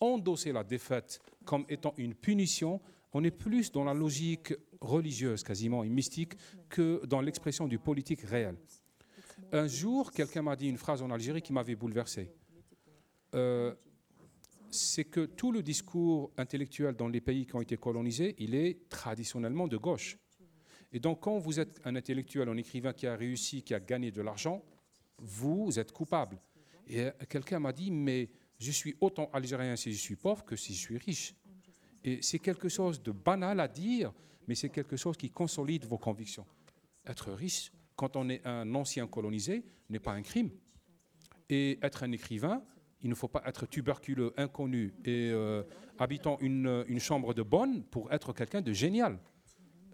[0.00, 2.80] endosser la défaite comme étant une punition,
[3.12, 6.34] on est plus dans la logique religieuse quasiment et mystique
[6.68, 8.56] que dans l'expression du politique réel.
[9.52, 12.30] Un jour, quelqu'un m'a dit une phrase en Algérie qui m'avait bouleversé.
[13.34, 13.74] Euh,
[14.70, 18.88] c'est que tout le discours intellectuel dans les pays qui ont été colonisés, il est
[18.88, 20.18] traditionnellement de gauche.
[20.92, 24.10] Et donc, quand vous êtes un intellectuel, un écrivain qui a réussi, qui a gagné
[24.10, 24.62] de l'argent,
[25.18, 26.38] vous êtes coupable.
[26.86, 30.56] Et euh, quelqu'un m'a dit, mais je suis autant algérien si je suis pauvre que
[30.56, 31.34] si je suis riche.
[32.04, 34.12] Et c'est quelque chose de banal à dire,
[34.46, 36.46] mais c'est quelque chose qui consolide vos convictions.
[37.06, 40.50] Être riche, quand on est un ancien colonisé, n'est pas un crime.
[41.48, 42.62] Et être un écrivain,
[43.02, 45.62] il ne faut pas être tuberculeux, inconnu et euh,
[45.98, 49.18] habitant une, chambre de bonne pour être quelqu'un de génial.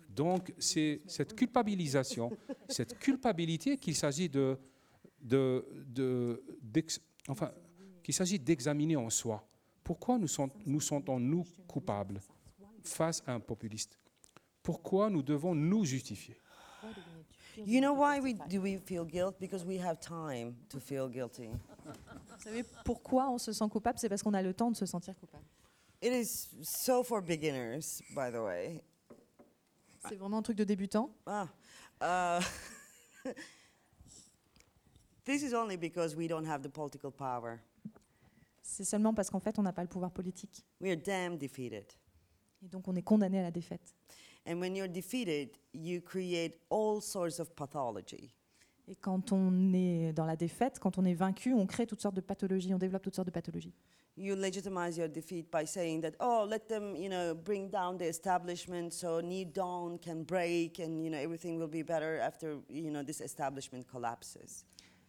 [0.08, 2.30] Donc c'est cette culpabilisation,
[2.68, 4.56] cette culpabilité qu'il s'agit de,
[5.20, 6.42] de, de-
[7.28, 7.52] enfin,
[8.04, 9.44] qu'il s'agit d'examiner en soi
[9.84, 12.20] pourquoi nous, sont, nous sentons-nous coupables
[12.82, 13.98] face à un populiste
[14.62, 16.40] Pourquoi nous devons nous justifier?
[17.56, 19.38] You know why we, do we feel guilt?
[19.38, 21.48] Because we have time to feel guilty.
[21.84, 23.98] Vous savez pourquoi on se sent coupable?
[23.98, 25.44] C'est parce qu'on a le temps de se sentir coupable.
[26.02, 28.82] It is so for beginners, by the way.
[30.08, 31.10] C'est vraiment un truc de débutant.
[31.26, 31.48] Ah,
[32.02, 32.42] uh,
[35.24, 37.60] this is only because we don't have the political power.
[38.66, 40.64] C'est seulement parce qu'en fait, on n'a pas le pouvoir politique.
[40.80, 41.84] We are damn defeated.
[42.64, 43.94] Et donc, on est condamné à la défaite.
[44.46, 48.34] And when you're defeated, you create all sorts of pathology.
[48.88, 52.16] Et quand on est dans la défaite, quand on est vaincu, on crée toutes sortes
[52.16, 53.74] de pathologies, on développe toutes sortes de pathologies.
[54.16, 58.06] You legitimize your defeat by saying that, oh, let them, you know, bring down the
[58.06, 62.90] establishment so New Dawn can break and, you know, everything will be better after, you
[62.90, 64.64] know, this establishment collapses.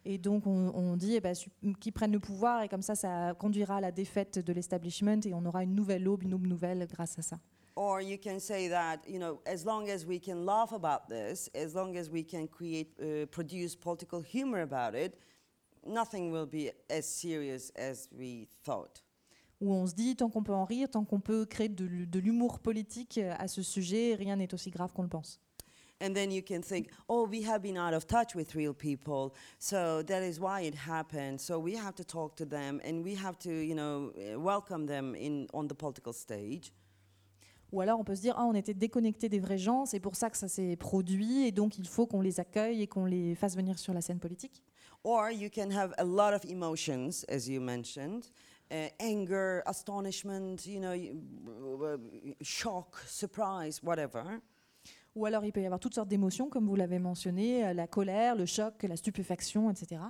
[0.08, 1.34] Et donc, on, on dit eh ben,
[1.80, 5.34] qu'ils prennent le pouvoir, et comme ça, ça conduira à la défaite de l'establishment, et
[5.34, 7.40] on aura une nouvelle aube, une aube nouvelle grâce à ça.
[7.74, 11.50] Or you can say that, you know, as long as we can laugh about this,
[11.54, 15.18] as long as we can create, uh, produce political humor about it,
[15.84, 19.02] nothing will be as serious as we thought.
[19.60, 22.60] Où on se dit, tant qu'on peut en rire, tant qu'on peut créer de l'humour
[22.60, 25.40] politique euh, à ce sujet, rien n'est aussi grave qu'on le pense.
[26.00, 29.34] And then you can think, oh, we have been out of touch with real people,
[29.58, 31.40] so that is why it happened.
[31.40, 34.86] So we have to talk to them, and we have to, you know, uh, welcome
[34.86, 36.72] them in on the political stage.
[37.72, 40.14] Ou alors on peut se dire, ah, on était déconnecté des vrais gens, c'est pour
[40.16, 43.34] ça que ça s'est produit, et donc il faut qu'on les accueille et qu'on les
[43.34, 44.62] fasse venir sur la scène politique.
[45.02, 48.30] Or you can have a lot of emotions, as you mentioned.
[48.70, 51.98] Uh, anger, astonishment, you know,
[52.42, 54.40] shock, surprise, whatever.
[55.16, 57.86] Ou alors il peut y avoir toutes sortes d'émotions, comme vous l'avez mentionné, euh, la
[57.86, 60.02] colère, le choc, la stupéfaction, etc.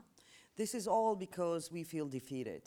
[0.56, 2.62] This is all because we feel defeated.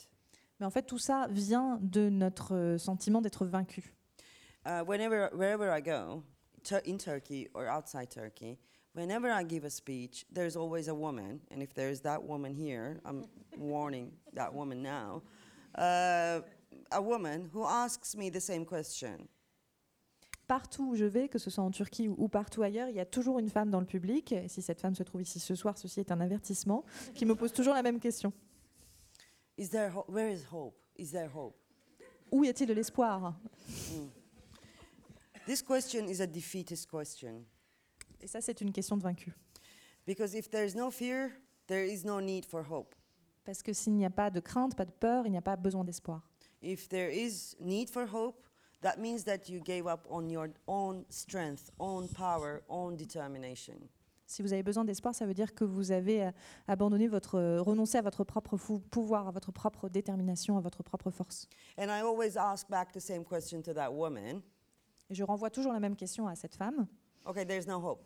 [0.59, 3.93] Mais en fait, tout ça vient de notre euh, sentiment d'être vaincu.
[4.65, 6.23] Uh, whenever, wherever I go,
[6.85, 8.57] in Turkey or outside Turkey,
[8.93, 13.01] whenever I give a speech, there's always a woman, and if there's that woman here,
[13.05, 13.25] I'm
[13.57, 15.23] warning that woman now,
[15.75, 16.39] uh,
[16.91, 19.27] a woman who asks me the same question.
[20.49, 22.99] Partout où je vais, que ce soit en Turquie ou, ou partout ailleurs, il y
[22.99, 24.31] a toujours une femme dans le public.
[24.31, 26.83] Et si cette femme se trouve ici ce soir, ceci est un avertissement,
[27.13, 28.33] qui me pose toujours la même question.
[29.59, 30.73] Is there ho- where is hope?
[30.97, 31.55] Is there hope?
[32.31, 33.39] Où y a-t-il de l'espoir?
[35.45, 37.45] This question is a defeatist question
[38.19, 39.31] Et ça, c'est une question de vaincu.
[40.07, 41.29] because if there is no fear,
[41.67, 42.95] there is no need for hope.
[43.45, 45.55] Parce que s'il n'y a pas de crainte, pas de peur, il n'y a pas
[45.55, 46.27] besoin d'espoir.
[46.63, 48.48] If there is need for hope,
[48.81, 53.75] that means that you gave up on your own strength, own power, own determination.
[54.25, 56.31] Si vous avez besoin d'espoir, ça veut dire que vous avez euh,
[56.67, 58.57] abandonné votre, euh, renoncé à votre propre
[58.91, 61.47] pouvoir, à votre propre détermination, à votre propre force.
[61.79, 64.43] And I always ask back the same question to that woman.
[65.09, 66.85] Et je renvoie toujours la même question à cette femme.
[67.25, 68.03] Okay, there's no hope.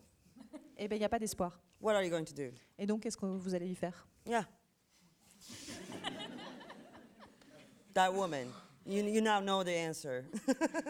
[0.77, 1.59] Eh bien, il n'y a pas d'espoir.
[1.81, 2.53] What are you going to do?
[2.77, 4.07] Et donc, qu'est-ce que vous allez lui faire?
[4.25, 4.45] Yeah.
[7.93, 8.47] that woman.
[8.85, 10.25] You, you now know the answer.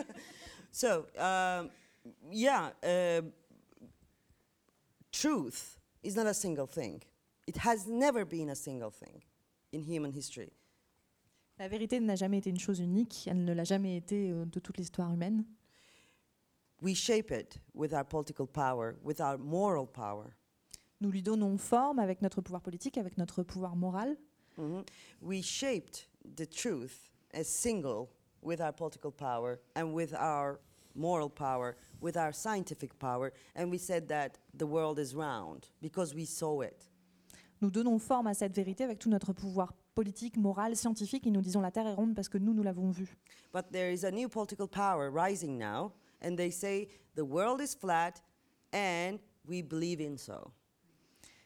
[0.72, 1.70] so, um,
[2.32, 3.22] yeah, uh,
[5.12, 7.02] truth is not a single thing.
[7.48, 9.22] It has never been a single thing
[9.72, 10.52] in human history.
[11.60, 14.60] La vérité n'a jamais été une chose unique, elle ne l'a jamais été euh, de
[14.60, 15.46] toute l'histoire humaine.
[16.82, 20.36] We shape it with our political power, with our moral power.
[21.00, 24.18] Nous lui donnons forme avec notre pouvoir politique, avec notre pouvoir moral.
[24.58, 24.84] Mhm.
[25.22, 28.10] We shaped the truth as single
[28.42, 30.60] with our political power and with our
[30.96, 36.14] moral power, with our scientific power, and we said that the world is round because
[36.14, 36.90] we saw it.
[37.62, 41.42] Nous donnons forme à cette vérité avec tout notre pouvoir politique, moral, scientifique, et nous
[41.42, 43.16] disons la Terre est ronde parce que nous, nous l'avons vue.
[43.54, 47.74] But there is a new political power rising now, and they say the world is
[47.74, 48.22] flat
[48.74, 50.52] and we believe in so.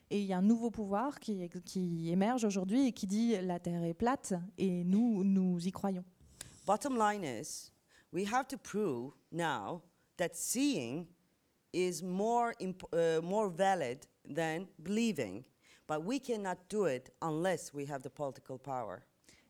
[0.09, 3.59] Et il y a un nouveau pouvoir qui, qui émerge aujourd'hui et qui dit la
[3.59, 6.05] Terre est plate, et nous, nous y croyons.
[6.65, 7.71] Bottom line is,
[8.13, 9.81] we have to prove now
[10.17, 11.07] that seeing
[11.73, 15.43] is more, imp- uh, more valid than believing,
[15.87, 18.99] but we cannot do it unless we have the political power.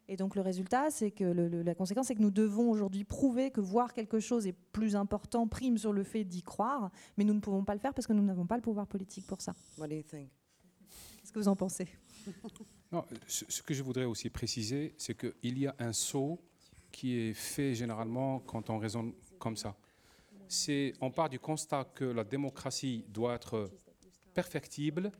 [0.09, 3.03] Et donc le résultat, c'est que le- le- la conséquence, c'est que nous devons aujourd'hui
[3.03, 7.23] prouver que voir quelque chose est plus important, prime sur le fait d'y croire, mais
[7.25, 9.41] nous ne pouvons pas le faire parce que nous n'avons pas le pouvoir politique pour
[9.41, 9.53] ça.
[9.77, 10.29] What do you think?
[11.45, 11.87] En pensez
[12.91, 16.39] Non, ce, ce que je voudrais aussi préciser, c'est qu'il y a un saut
[16.91, 19.75] qui est fait généralement quand on raisonne comme ça.
[20.47, 23.69] C'est, on part du constat que la démocratie doit être
[24.33, 25.11] perfectible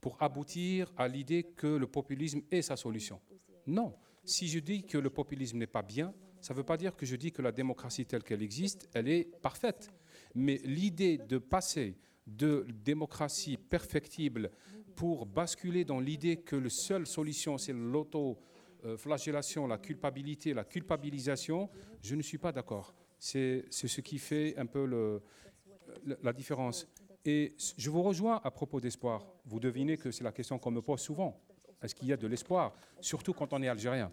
[0.00, 3.20] pour aboutir à l'idée que le populisme est sa solution.
[3.66, 3.94] Non,
[4.24, 7.04] Si je dis que le populisme n'est pas bien, ça ne veut pas dire que
[7.04, 9.90] je dis que la démocratie telle qu'elle existe, elle est parfaite.
[10.34, 11.96] Mais l'idée de passer
[12.26, 14.50] de démocratie perfectible
[15.00, 21.70] pour basculer dans l'idée que la seule solution, c'est l'auto-flagellation, la culpabilité, la culpabilisation,
[22.02, 22.94] je ne suis pas d'accord.
[23.18, 25.22] C'est ce qui fait un peu
[26.22, 26.86] la différence.
[27.24, 29.24] Et je vous rejoins à propos d'espoir.
[29.46, 31.40] Vous devinez que c'est la question qu'on me pose souvent.
[31.82, 34.12] Est-ce qu'il y a de l'espoir Surtout quand on est algérien?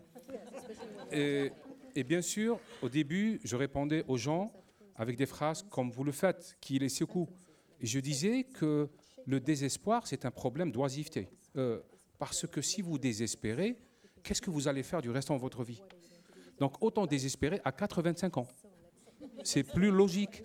[1.11, 1.51] Et,
[1.95, 4.53] et, bien sûr, au début, je répondais aux gens
[4.95, 7.27] avec des phrases comme vous le faites, qui les secouent.
[7.81, 8.89] Et je disais que
[9.27, 11.27] le désespoir, c'est un problème d'oisiveté.
[11.57, 11.81] Euh,
[12.17, 13.77] parce que si vous désespérez,
[14.23, 15.81] qu'est-ce que vous allez faire du restant de votre vie?
[16.59, 18.47] Donc autant désespérer à 85 ans.
[19.43, 20.43] C'est plus logique.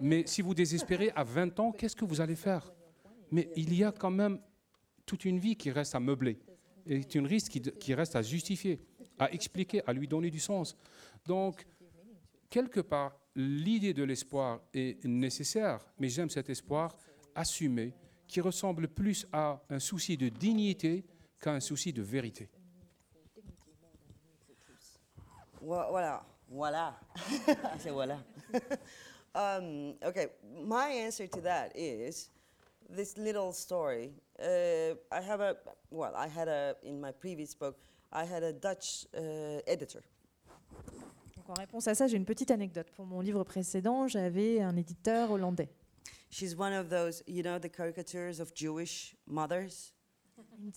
[0.00, 2.72] Mais si vous désespérez à 20 ans, qu'est-ce que vous allez faire?
[3.30, 4.40] Mais il y a quand même
[5.04, 6.38] toute une vie qui reste à meubler.
[6.86, 8.80] Et une risque qui, qui reste à justifier,
[9.18, 10.76] à expliquer, à lui donner du sens.
[11.26, 11.66] Donc,
[12.48, 16.96] quelque part, l'idée de l'espoir est nécessaire, mais j'aime cet espoir
[17.38, 17.94] assumé
[18.26, 21.04] qui ressemble plus à un souci de dignité
[21.40, 22.48] qu'à un souci de vérité.
[25.60, 27.00] Voilà, voilà.
[27.78, 28.18] C'est voilà.
[29.34, 30.28] um, okay,
[30.64, 32.30] my answer to that is
[32.88, 34.12] this little story.
[34.38, 35.56] Uh, I have a,
[35.90, 37.76] well, I had a, in my previous book,
[38.12, 40.02] I had a Dutch uh, editor.
[41.48, 42.90] en réponse à ça, j'ai une petite anecdote.
[42.94, 45.70] Pour mon livre précédent, j'avais un éditeur hollandais.
[46.30, 49.92] She's one of those, you know, the caricatures of Jewish mothers?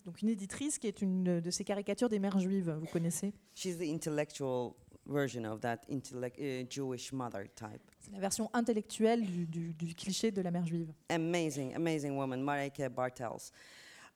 [0.05, 3.31] Donc une éditrice qui est une de ces caricatures des mères juives, vous connaissez?
[3.53, 4.75] She's the intellectual
[5.05, 7.81] version of that intellect, uh, Jewish mother type.
[7.99, 10.91] C'est la version intellectuelle du, du, du, cliché de la mère juive.
[11.09, 13.51] Amazing, amazing woman, Marike Bartels.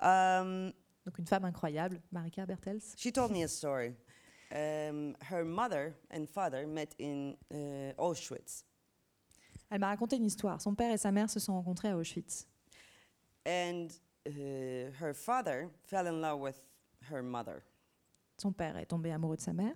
[0.02, 0.72] Um,
[1.06, 2.96] Donc une femme incroyable, Marika Bartels.
[2.98, 3.94] She told me a story.
[4.52, 8.64] Um, her mother and father met in uh, Auschwitz.
[9.70, 10.62] Elle m'a raconté une histoire.
[10.62, 12.48] Son père et sa mère se sont rencontrés à Auschwitz.
[13.48, 13.88] And
[14.28, 16.62] uh, her father fell in love with
[17.12, 17.62] her mother.
[18.38, 19.76] Son père est tombé amoureux de sa mère.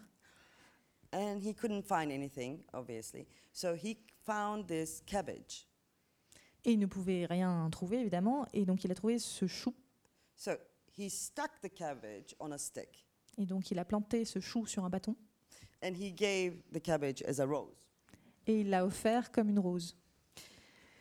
[1.11, 3.27] And he couldn't find anything, obviously.
[3.51, 5.67] So he found this cabbage.
[6.65, 8.45] Et il ne pouvait rien trouver, évidemment.
[8.53, 9.73] Et donc il a trouvé ce chou.
[10.35, 10.51] So
[10.97, 13.07] he stuck the cabbage on a stick.
[13.37, 15.15] Et donc il a planté ce chou sur un bâton.
[15.81, 17.88] And he gave the cabbage as a rose.
[18.49, 19.95] Et il l'a offert comme une rose.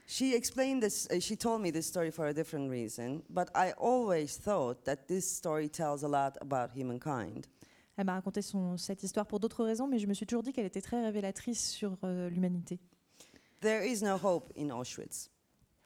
[0.06, 3.72] She explained this, uh, she told me this story for a different reason, but I
[3.78, 7.46] always thought that this story tells a lot about humankind.
[7.96, 10.52] Elle m'a raconté son, cette histoire pour d'autres raisons, mais je me suis toujours dit
[10.52, 12.80] qu'elle était très révélatrice sur euh, l'humanité.
[13.62, 15.30] There is no hope in Auschwitz.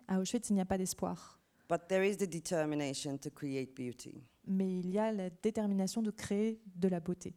[0.08, 1.38] À Auschwitz, il n'y a pas d'espoir.
[1.68, 4.24] But there is the determination to create beauty.
[4.48, 7.36] Mais il y a la détermination de créer de la beauté.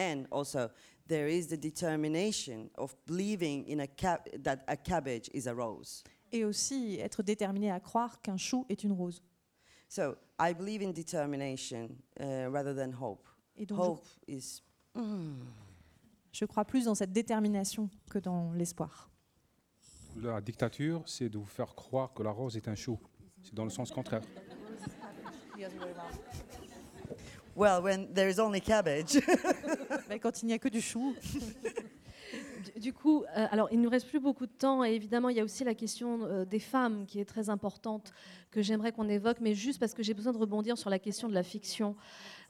[0.00, 0.70] And also,
[1.06, 6.02] there is the determination of believing in a cab- that a cabbage is a rose.
[6.32, 9.22] Et aussi être déterminé à croire qu'un chou est une rose.
[9.88, 13.26] So I believe in determination uh, rather than hope.
[13.56, 14.62] Et donc Hope is.
[14.94, 15.02] je,
[16.32, 19.10] je crois plus dans cette détermination que dans l'espoir.
[20.16, 22.98] La dictature, c'est de vous faire croire que la rose est un chou.
[23.42, 24.22] C'est dans le sens contraire.
[27.56, 29.20] Well, when there is only cabbage.
[30.08, 31.14] Mais quand il n'y a que du chou,
[32.76, 35.36] Du- coup, euh, alors il ne nous reste plus beaucoup de temps et évidemment il
[35.36, 38.12] y a aussi la question euh, des femmes qui est très importante
[38.50, 41.28] que j'aimerais qu'on évoque, mais juste parce que j'ai besoin de rebondir sur la question
[41.28, 41.96] de la fiction.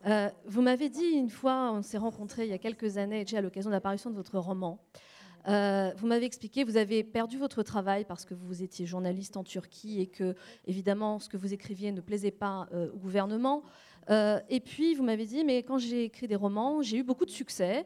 [0.07, 3.39] Euh, vous m'avez dit une fois, on s'est rencontrés il y a quelques années, Jay,
[3.39, 4.79] à l'occasion de l'apparition de votre roman.
[5.49, 9.45] Euh, vous m'avez expliqué, vous avez perdu votre travail parce que vous étiez journaliste en
[9.45, 10.35] Turquie et que,
[10.67, 13.63] évidemment, ce que vous écriviez ne plaisait pas euh, au gouvernement.
[14.09, 17.27] Euh, et puis, vous m'avez dit, mais quand j'ai écrit des romans, j'ai eu beaucoup
[17.27, 17.85] de succès.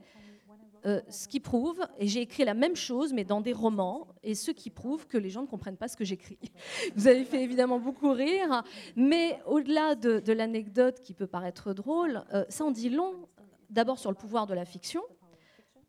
[0.87, 4.35] Euh, ce qui prouve, et j'ai écrit la même chose, mais dans des romans, et
[4.35, 6.39] ce qui prouve que les gens ne comprennent pas ce que j'écris.
[6.95, 8.63] Vous avez fait évidemment beaucoup rire,
[8.95, 13.15] mais au-delà de, l'anecdote qui peut paraître drôle, euh, ça en dit long,
[13.71, 15.03] d'abord sur le pouvoir de la fiction,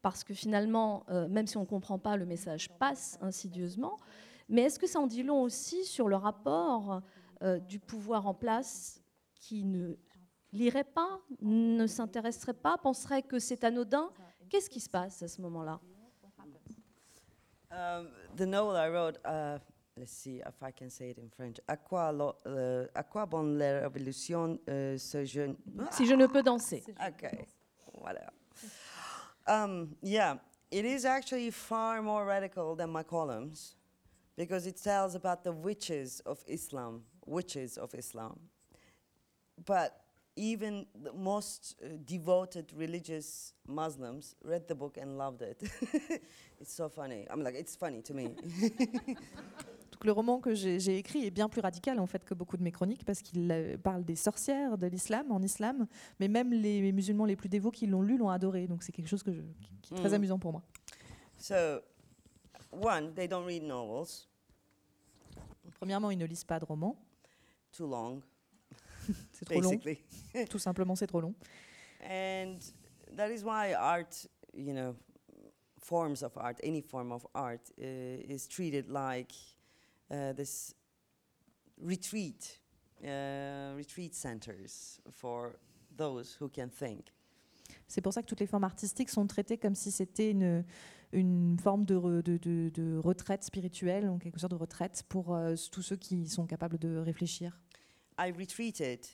[0.02, 4.00] parce que finalement, même si on ne comprend pas, le message passe insidieusement,
[4.48, 7.02] mais est-ce que ça en dit long aussi sur le rapport
[7.68, 9.02] du pouvoir en place
[9.34, 9.96] qui ne
[10.56, 14.10] lirait pas, ne s'intéresserait pas, penserait que c'est anodin
[14.50, 15.80] Qu'est-ce qui se passe à ce moment-là?
[17.72, 19.58] Um, the novel I wrote, uh,
[19.98, 21.58] let's see if I can say it in French.
[21.68, 25.58] À quoi, lo- euh, à quoi bon la révolution euh, ce jeune?
[25.92, 26.84] Si je ne peux danser.
[27.08, 27.48] Okay,
[28.00, 28.32] voilà.
[29.48, 30.38] Um, yeah,
[30.72, 33.76] it is actually far more radical than my columns
[34.38, 38.38] because it tells about the witches of Islam, witches of Islam.
[39.66, 39.92] But
[40.38, 45.64] even the most uh, devoted religious Muslims read the book and loved it.
[46.60, 47.26] it's so funny.
[47.30, 48.30] I'm like, it's funny to me.
[49.92, 52.64] Donc le roman que j'ai écrit est bien plus radical en fait que beaucoup de
[52.64, 55.88] mes chroniques parce qu'il euh, parle des sorcières de l'islam en islam,
[56.20, 58.68] mais même les musulmans les plus dévots qui l'ont lu l'ont adoré.
[58.68, 60.14] Donc c'est quelque chose que je- qui, qui est très Mm.
[60.16, 60.62] amusant pour moi.
[61.38, 61.56] so,
[62.74, 64.28] one, they don't read novels,
[65.80, 66.96] Premièrement, ils ne lisent pas de romans,
[67.72, 68.22] too long,
[69.36, 69.70] c'est trop long.
[70.50, 71.34] Tout simplement, c'est trop long.
[72.04, 72.56] And
[73.16, 74.96] that is why art, you know,
[75.80, 79.34] forms of art, any form of art, uh, is treated like
[80.12, 80.74] uh, this
[81.82, 82.60] retreat,
[83.04, 85.58] uh, retreat centers for
[85.96, 87.12] those who can think.
[87.88, 90.64] C'est pour ça que toutes les formes artistiques sont traitées comme si c'était une,
[91.12, 95.34] une forme de, re- de- de- de retraite spirituelle, en quelque sorte de retraite pour
[95.36, 97.60] euh, tous ceux qui sont capables de réfléchir.
[98.20, 99.06] I retreated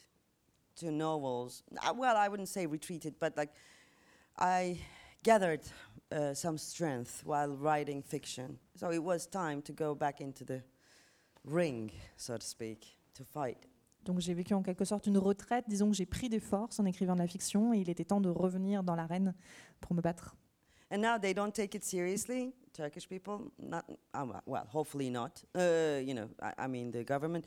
[0.82, 1.64] to novels.
[1.78, 3.54] Uh, well, I wouldn't say retreated, but like
[4.38, 4.80] I
[5.24, 5.62] gathered
[6.12, 8.58] uh, some strength while writing fiction.
[8.76, 10.62] So it was time to go back into the
[11.46, 13.68] ring, so to speak, to fight.
[14.04, 16.86] Donc j'ai vécu en quelque sorte une retraite, disons que j'ai pris des forces en
[16.86, 19.36] écrivant de la fiction et il était temps de revenir dans l'arène
[19.80, 20.36] pour me battre.
[20.92, 23.52] And now they don't take it seriously, Turkish people.
[23.60, 25.44] Not, um, well, hopefully not.
[25.56, 27.46] Uh, you know, I, I mean the government,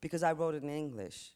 [0.00, 1.34] because I wrote it in English.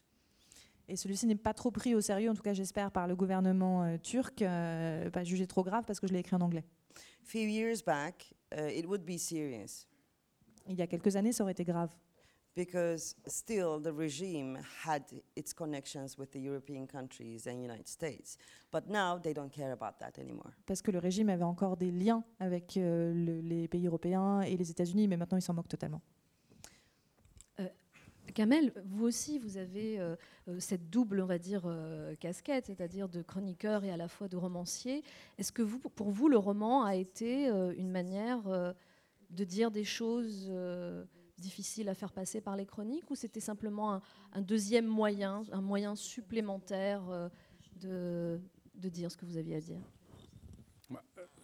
[0.91, 3.83] Et celui-ci n'est pas trop pris au sérieux, en tout cas j'espère, par le gouvernement
[3.83, 6.65] euh, turc, euh, pas jugé trop grave parce que je l'ai écrit en anglais.
[7.23, 9.87] few years back, uh, it would be serious
[10.67, 11.89] Il y a quelques années, ça aurait été grave.
[12.57, 15.03] because still the regime had
[15.37, 18.37] its connections with the European countries and United States.
[18.73, 20.51] But now they don't care about that anymore.
[20.65, 24.57] Parce que le régime avait encore des liens avec euh, le- les pays européens et
[24.57, 26.01] les États-Unis, mais maintenant il s'en moque totalement.
[28.33, 30.15] Kamel, vous aussi, vous avez euh,
[30.47, 34.27] euh, cette double, on va dire, euh, casquette, c'est-à-dire de chroniqueur et à la fois
[34.27, 35.03] de romancier.
[35.37, 37.47] Est-ce que pour vous, le roman a été
[37.77, 38.41] une manière
[39.29, 40.51] de dire des choses
[41.37, 44.01] difficiles à faire passer par les chroniques, ou c'était simplement
[44.33, 47.29] un, deuxième moyen, un moyen supplémentaire
[47.75, 48.39] de
[48.75, 49.81] dire ce que vous aviez à dire?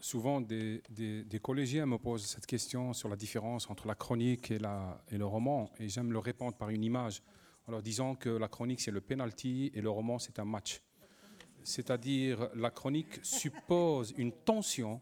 [0.07, 4.51] Souvent, des, des- des collégiens me posent cette question sur la différence entre la chronique
[4.51, 7.21] et, la- et le roman, et j'aime le répondre par une image,
[7.67, 10.81] en leur disant que la chronique, c'est le penalty et le roman, c'est un match.
[11.61, 15.01] C'est-à-dire, la chronique suppose une tension.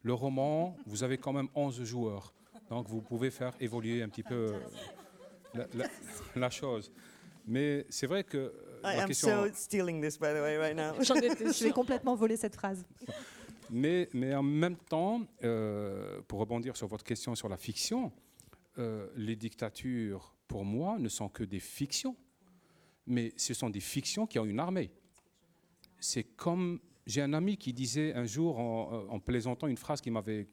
[0.00, 2.32] Le roman, vous avez quand même 11 joueurs,
[2.70, 4.54] donc vous pouvez faire évoluer un petit peu
[5.52, 5.90] la, la-
[6.34, 6.90] la chose.
[7.46, 9.44] Mais c'est vrai que euh, I la am question...
[9.44, 10.94] so stealing this, by the way, right now.
[11.02, 12.86] Je vais complètement voler cette phrase.
[13.70, 18.12] Mais, en même temps, euh, pour rebondir sur votre question sur la fiction,
[18.78, 22.16] euh, les dictatures, pour moi, ne sont que des fictions.
[23.06, 24.90] Mais ce sont des fictions qui ont une armée.
[25.98, 26.80] C'est comme.
[27.06, 30.48] J'ai un ami qui disait un jour, en, euh, en plaisantant, une phrase qui m'avait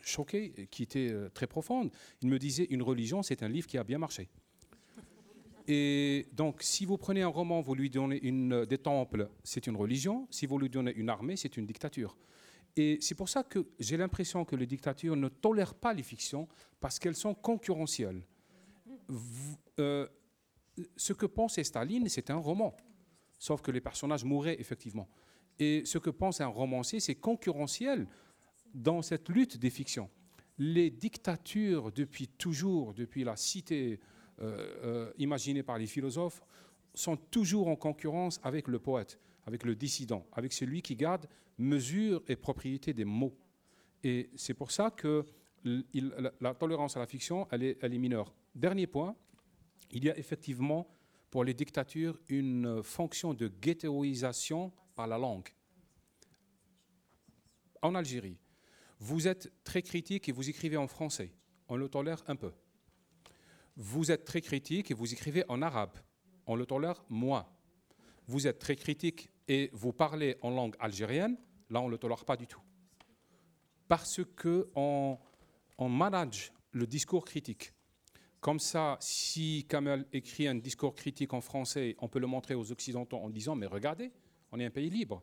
[0.00, 1.90] choqué, qui était très profonde.
[2.22, 4.28] Il me disait Une religion, c'est un livre qui a bien marché.
[5.70, 9.76] Et donc, si vous prenez un roman, vous lui donnez une, des temples, c'est une
[9.76, 10.26] religion.
[10.30, 12.16] Si vous lui donnez une armée, c'est une dictature.
[12.74, 16.48] Et c'est pour ça que j'ai l'impression que les dictatures ne tolèrent pas les fictions
[16.80, 18.22] parce qu'elles sont concurrentielles.
[19.78, 20.06] Euh,
[20.96, 22.74] ce que pensait Staline, c'est un roman,
[23.38, 25.08] sauf que les personnages mouraient effectivement.
[25.58, 28.06] Et ce que pense un romancier, c'est concurrentiel
[28.72, 30.08] dans cette lutte des fictions.
[30.56, 34.00] Les dictatures, depuis toujours, depuis la cité
[34.40, 36.42] euh, euh, imaginée par les philosophes,
[36.94, 41.26] sont toujours en concurrence avec le poète, avec le dissident, avec celui qui garde
[41.58, 43.36] mesure et propriété des mots.
[44.04, 45.24] Et c'est pour ça que
[45.64, 48.32] la, tolérance à la fiction, elle est, mineure.
[48.54, 49.16] Dernier point,
[49.90, 50.88] il y a effectivement
[51.30, 55.48] pour les dictatures une fonction de ghettoisation par la langue.
[57.82, 58.38] En Algérie,
[58.98, 61.32] vous êtes très critique et vous écrivez en français.
[61.68, 62.52] On le tolère un peu.
[63.80, 65.96] Vous êtes très critique et vous écrivez en arabe.
[66.46, 67.46] On le tolère moins.
[68.26, 71.38] Vous êtes très critique et vous parlez en langue algérienne.
[71.70, 72.60] Là, on ne le tolère pas du tout.
[73.86, 75.16] Parce que on,
[75.78, 77.72] on manage le discours critique.
[78.40, 82.72] Comme ça, si Kamel écrit un discours critique en français, on peut le montrer aux
[82.72, 84.10] Occidentaux en disant, mais regardez,
[84.50, 85.22] on est un pays libre.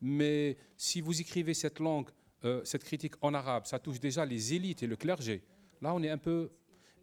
[0.00, 2.10] Mais si vous écrivez cette langue,
[2.44, 5.44] euh, cette critique en arabe, ça touche déjà les élites et le clergé.
[5.80, 6.50] Là, on est un peu...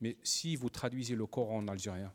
[0.03, 2.13] Mais si vous traduisez le Coran en algérien,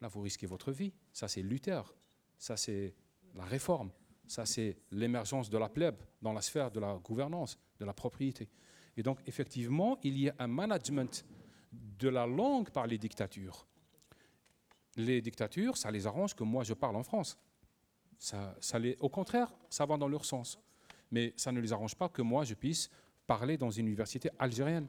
[0.00, 0.94] là, vous risquez votre vie.
[1.12, 1.94] Ça, c'est Luther.
[2.38, 2.94] Ça, c'est
[3.34, 3.90] la réforme.
[4.26, 8.48] Ça, c'est l'émergence de la plèbe dans la sphère de la gouvernance, de la propriété.
[8.96, 11.26] Et donc, effectivement, il y a un management
[11.70, 13.66] de la langue par les dictatures.
[14.96, 17.38] les dictatures, ça les arrange que moi je parle en France.
[18.18, 18.56] Ça,
[19.00, 20.58] au contraire, ça va dans leur sens.
[21.10, 22.88] Mais ça ne les arrange pas que moi je puisse
[23.26, 24.88] parler dans une université algérienne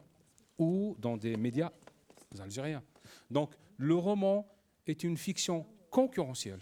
[0.57, 1.71] ou dans des médias
[2.39, 2.83] algériens.
[3.29, 4.47] Donc le roman
[4.87, 6.59] est une fiction concurrentielle.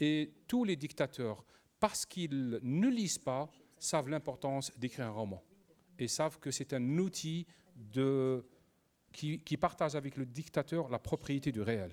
[0.00, 1.44] Et tous les dictateurs,
[1.78, 5.42] parce qu'ils ne lisent pas, savent l'importance d'écrire un roman
[5.98, 7.46] et savent que c'est un outil
[9.12, 11.92] qui, partage avec le dictateur la propriété du réel.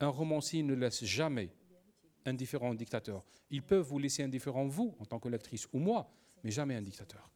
[0.00, 1.50] Un romancier ne laisse jamais
[2.24, 3.24] indifférent un dictateur.
[3.50, 6.10] Ils peuvent vous laisser indifférent, vous, en tant que lectrice, ou moi,
[6.42, 7.30] mais jamais un dictateur.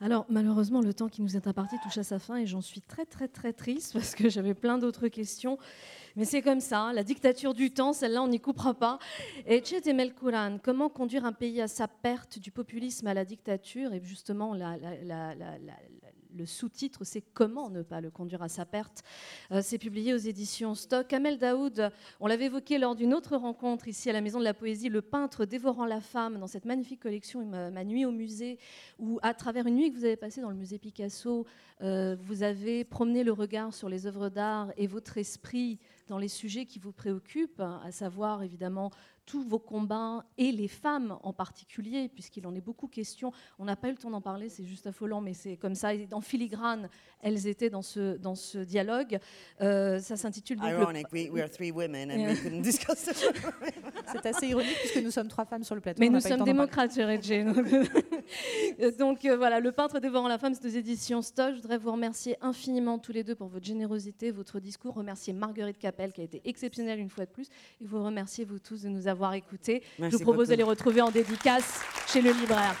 [0.00, 2.82] Alors malheureusement, le temps qui nous est imparti touche à sa fin et j'en suis
[2.82, 5.58] très très très triste parce que j'avais plein d'autres questions.
[6.16, 8.98] Mais c'est comme ça, hein, la dictature du temps, celle-là, on n'y coupera pas.
[9.46, 13.92] Et Chetemel Kouran, comment conduire un pays à sa perte du populisme à la dictature
[13.92, 15.34] Et justement, la, la,
[16.36, 19.02] le sous-titre, c'est Comment ne pas le conduire à sa perte.
[19.50, 21.08] Euh, c'est publié aux éditions Stock.
[21.08, 21.90] Kamel Daoud,
[22.20, 25.02] on l'avait évoqué lors d'une autre rencontre ici à la Maison de la Poésie, le
[25.02, 28.58] peintre dévorant la femme, dans cette magnifique collection Ma nuit au musée,
[28.98, 31.46] où à travers une nuit que vous avez passée dans le musée Picasso,
[31.82, 36.28] euh, vous avez promené le regard sur les œuvres d'art et votre esprit dans les
[36.28, 38.90] sujets qui vous préoccupent, à savoir évidemment
[39.26, 43.32] tous vos combats et les femmes en particulier, puisqu'il en est beaucoup question.
[43.58, 45.94] On n'a pas eu le temps d'en parler, c'est juste affolant, mais c'est comme ça.
[45.94, 46.88] Et en filigrane,
[47.20, 49.18] elles étaient dans ce, dans ce dialogue.
[49.60, 50.58] Euh, ça s'intitule.
[50.62, 53.16] Ironic, we, we, are three women and we couldn't discuss it.
[54.12, 56.00] c'est assez ironique puisque nous sommes trois femmes sur le plateau.
[56.00, 57.66] Mais nous sommes démocrates, chérie Donc,
[58.98, 61.54] donc euh, voilà, Le peintre dévorant la femme, c'est aux éditions Stock.
[61.56, 64.94] Je voudrais vous remercier infiniment tous les deux pour votre générosité, votre discours.
[64.94, 67.48] Remercier Marguerite Capel qui a été exceptionnelle une fois de plus.
[67.80, 69.82] Et vous remercier vous tous de nous avoir écouté.
[69.98, 72.76] Je vous propose de les retrouver en dédicace chez le libraire.